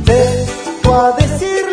[0.05, 1.70] Vengo a decirle,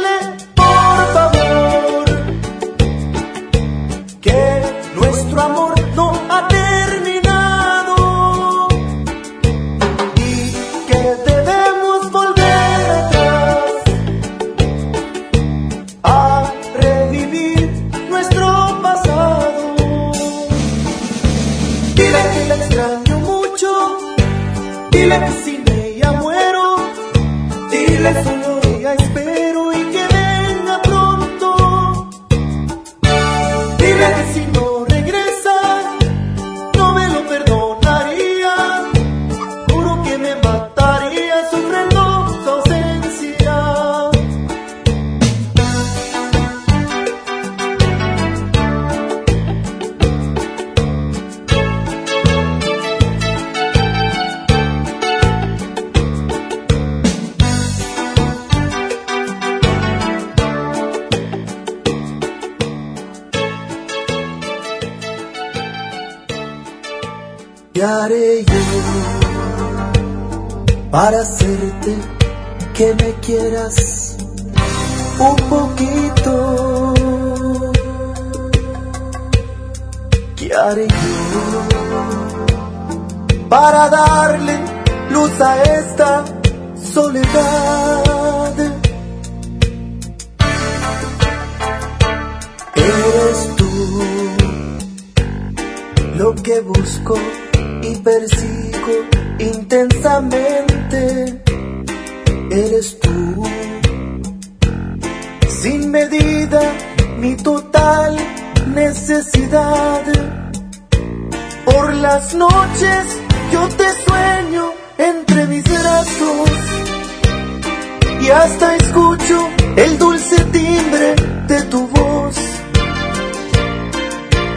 [121.48, 122.36] de tu voz.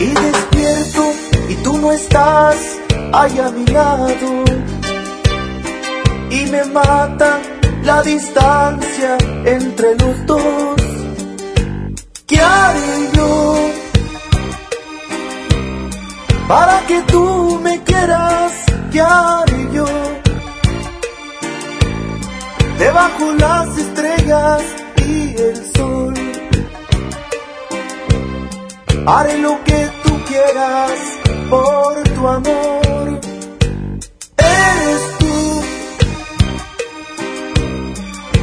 [0.01, 1.13] Y despierto
[1.49, 2.57] y tú no estás
[3.13, 4.45] ahí a mi lado.
[6.31, 7.39] Y me mata
[7.85, 10.81] la distancia entre los dos.
[12.27, 13.57] ¿Qué haré yo
[16.49, 18.53] para que tú me quieras?
[18.93, 19.87] ¿Qué haré yo
[22.79, 24.63] debajo las estrellas
[25.07, 25.90] y el sol?
[29.07, 30.93] Haré lo que tú quieras
[31.49, 33.21] por tu amor.
[34.37, 35.63] Eres tú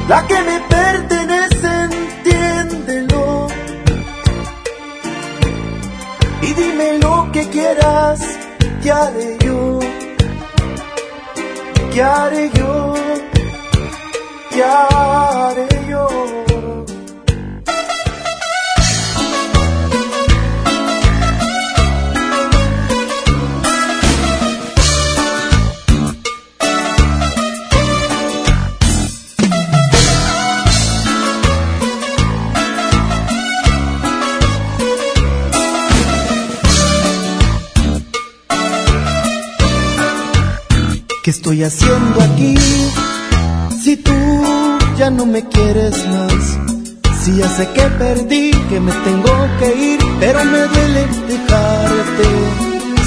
[0.08, 3.48] la que me pertenece, entiéndelo.
[6.42, 8.20] Y dime lo que quieras,
[8.82, 9.80] ¿qué haré yo?
[11.94, 12.94] ¿Qué haré yo?
[14.52, 16.47] ¿Qué haré yo?
[41.28, 42.56] ¿Qué estoy haciendo aquí?
[43.84, 44.14] Si tú
[44.98, 46.58] ya no me quieres más.
[47.22, 52.28] Si ya sé que perdí, que me tengo que ir, pero me duele dejarte.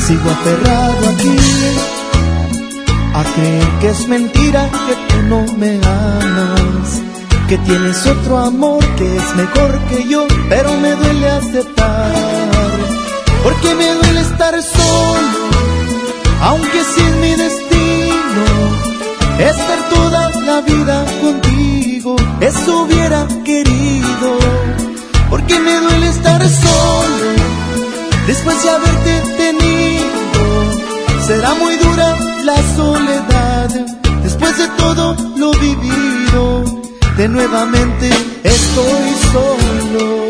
[0.07, 1.37] Sigo aferrado aquí
[3.15, 7.01] a creer que es mentira que tú no me amas.
[7.49, 12.13] Que tienes otro amor que es mejor que yo, pero me duele aceptar.
[13.43, 15.39] Porque me duele estar solo,
[16.43, 17.70] aunque sin mi destino
[19.39, 24.39] estar toda la vida contigo, eso hubiera querido,
[25.31, 27.27] porque me duele estar solo,
[28.27, 33.70] después de haberte tenido, será muy dura la soledad,
[34.23, 36.65] después de todo lo vivido,
[37.16, 38.09] de nuevamente
[38.44, 40.30] estoy solo.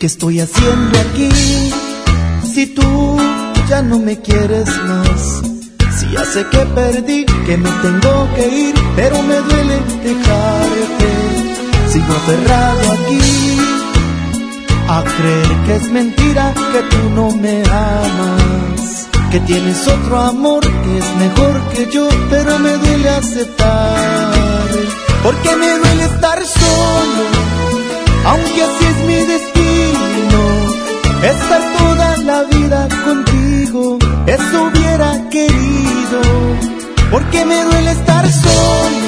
[0.00, 1.28] ¿Qué estoy haciendo aquí?
[2.54, 3.18] Si tú
[3.68, 5.42] ya no me quieres más.
[5.98, 11.10] Si ya sé que perdí, que me tengo que ir, pero me duele dejarte.
[11.92, 13.58] Sigo aferrado aquí
[14.88, 19.06] a creer que es mentira que tú no me amas.
[19.30, 24.70] Que tienes otro amor que es mejor que yo, pero me duele aceptar.
[25.22, 27.22] Porque me duele estar solo,
[28.24, 29.49] aunque así es mi destino
[31.22, 36.20] estar toda la vida contigo, eso hubiera querido,
[37.10, 38.99] porque me duele estar solo,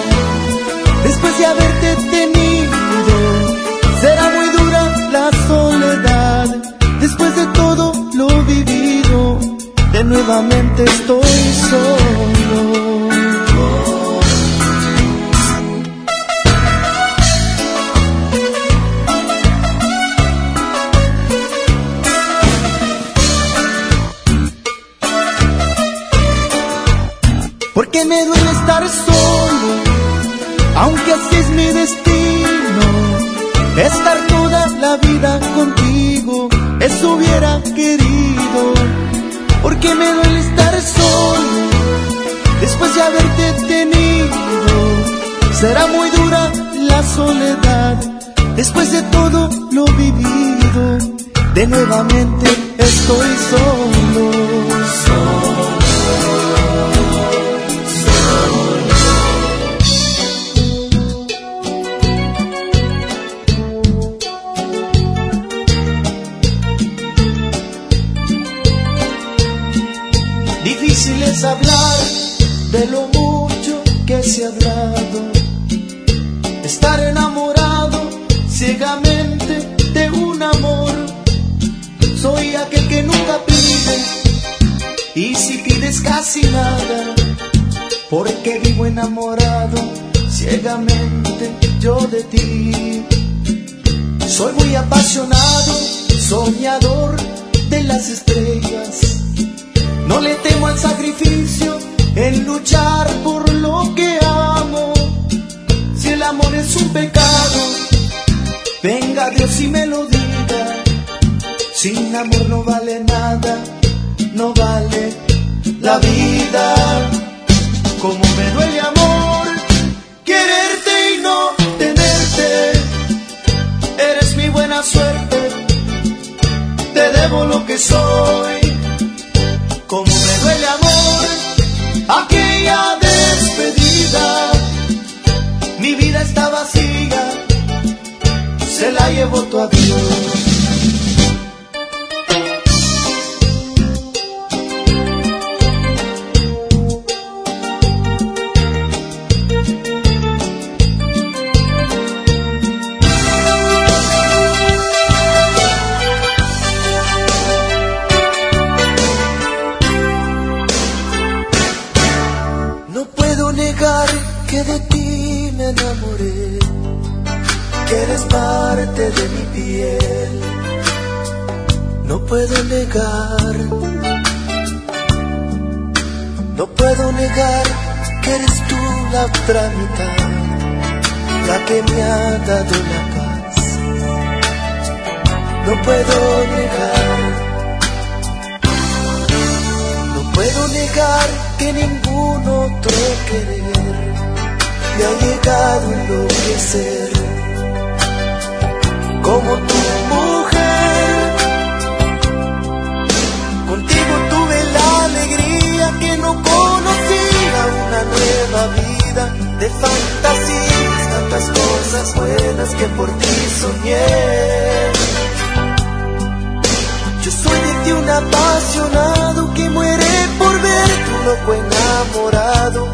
[218.12, 222.89] apasionado que muere por ver tu loco enamorado.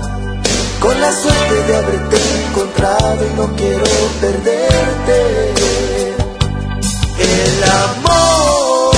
[0.80, 2.16] Con la suerte de haberte
[2.46, 3.84] encontrado y no quiero
[4.20, 5.54] perderte.
[7.18, 8.96] El amor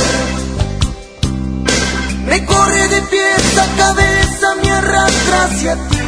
[2.26, 5.98] me corre de pies a cabeza, me arrastra hacia ti.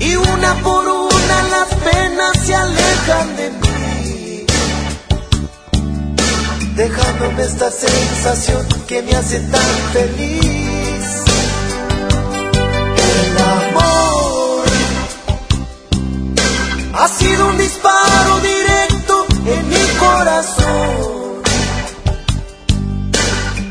[0.00, 3.63] Y una por una las penas se alejan de mí
[6.76, 11.24] dejándome esta sensación que me hace tan feliz.
[12.96, 14.64] El amor
[16.94, 21.42] ha sido un disparo directo en mi corazón.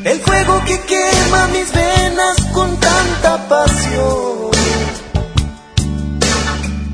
[0.05, 4.51] El fuego que quema mis venas con tanta pasión.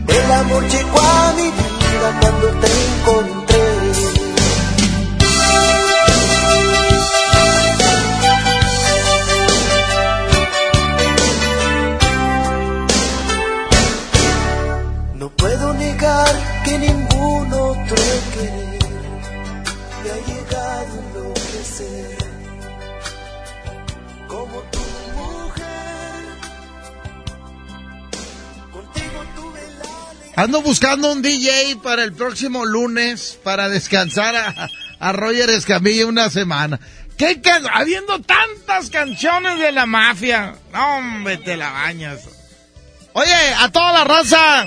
[0.07, 3.38] El amor llegó a mi vida cuando te encontré.
[24.27, 24.79] Como tu
[25.15, 26.25] mujer.
[28.71, 29.61] Contigo tuve
[30.35, 34.69] la Ando buscando un DJ para el próximo lunes para descansar a,
[34.99, 36.79] a Roger Escamilla una semana.
[37.17, 40.55] ¿Qué can- Habiendo tantas canciones de la mafia.
[40.71, 42.21] No, hombre, te la bañas.
[43.13, 44.65] Oye, a toda la raza,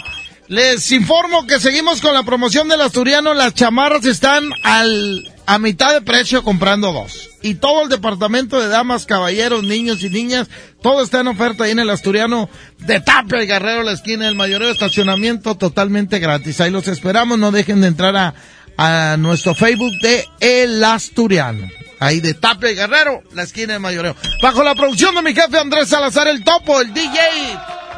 [0.49, 3.33] les informo que seguimos con la promoción del asturiano.
[3.33, 7.29] Las chamarras están al, a mitad de precio comprando dos.
[7.43, 10.49] Y todo el departamento de damas, caballeros, niños y niñas,
[10.81, 12.49] todo está en oferta ahí en el asturiano
[12.79, 16.59] de Tapia y Guerrero, la esquina del mayoreo estacionamiento totalmente gratis.
[16.63, 18.35] Ahí los esperamos, no dejen de entrar a,
[18.79, 21.69] a nuestro Facebook de El Asturiano.
[22.01, 24.17] Ahí de Tapia y Guerrero, la esquina del mayoreo.
[24.43, 27.13] Bajo la producción de mi jefe Andrés Salazar el Topo, el DJ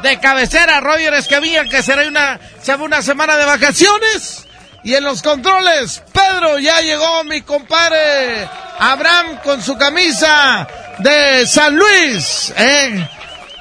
[0.02, 4.44] de cabecera, Roger Escamilla, que será una, se va una semana de vacaciones.
[4.84, 8.46] Y en los controles, Pedro, ya llegó mi compadre
[8.78, 13.08] Abraham con su camisa de San Luis, ¿eh?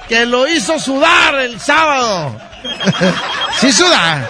[0.09, 2.37] que lo hizo sudar el sábado.
[3.61, 4.29] sí suda.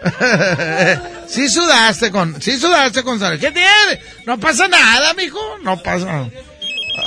[1.26, 3.40] sí sudaste con, sí sudaste con San Luis.
[3.42, 4.02] ¿Qué tiene?
[4.24, 6.26] No pasa nada, mijo, no pasa.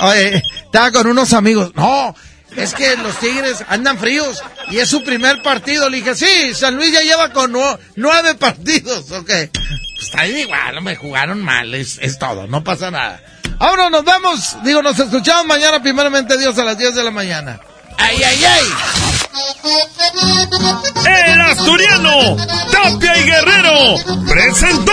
[0.00, 1.72] Oye, estaba con unos amigos.
[1.74, 2.14] No,
[2.56, 5.88] es que los Tigres andan fríos y es su primer partido.
[5.88, 9.26] Le dije, sí, San Luis ya lleva con nu- nueve partidos, ok.
[9.26, 9.50] Pues
[10.00, 13.20] está ahí igual, me jugaron mal, es, es todo, no pasa nada.
[13.60, 17.60] Ahora nos vemos, digo, nos escuchamos mañana, primeramente Dios, a las 10 de la mañana.
[17.98, 18.64] ¡Ay, ay, ay!
[21.06, 22.36] El asturiano,
[22.72, 23.96] Tapia y Guerrero,
[24.28, 24.92] presentó.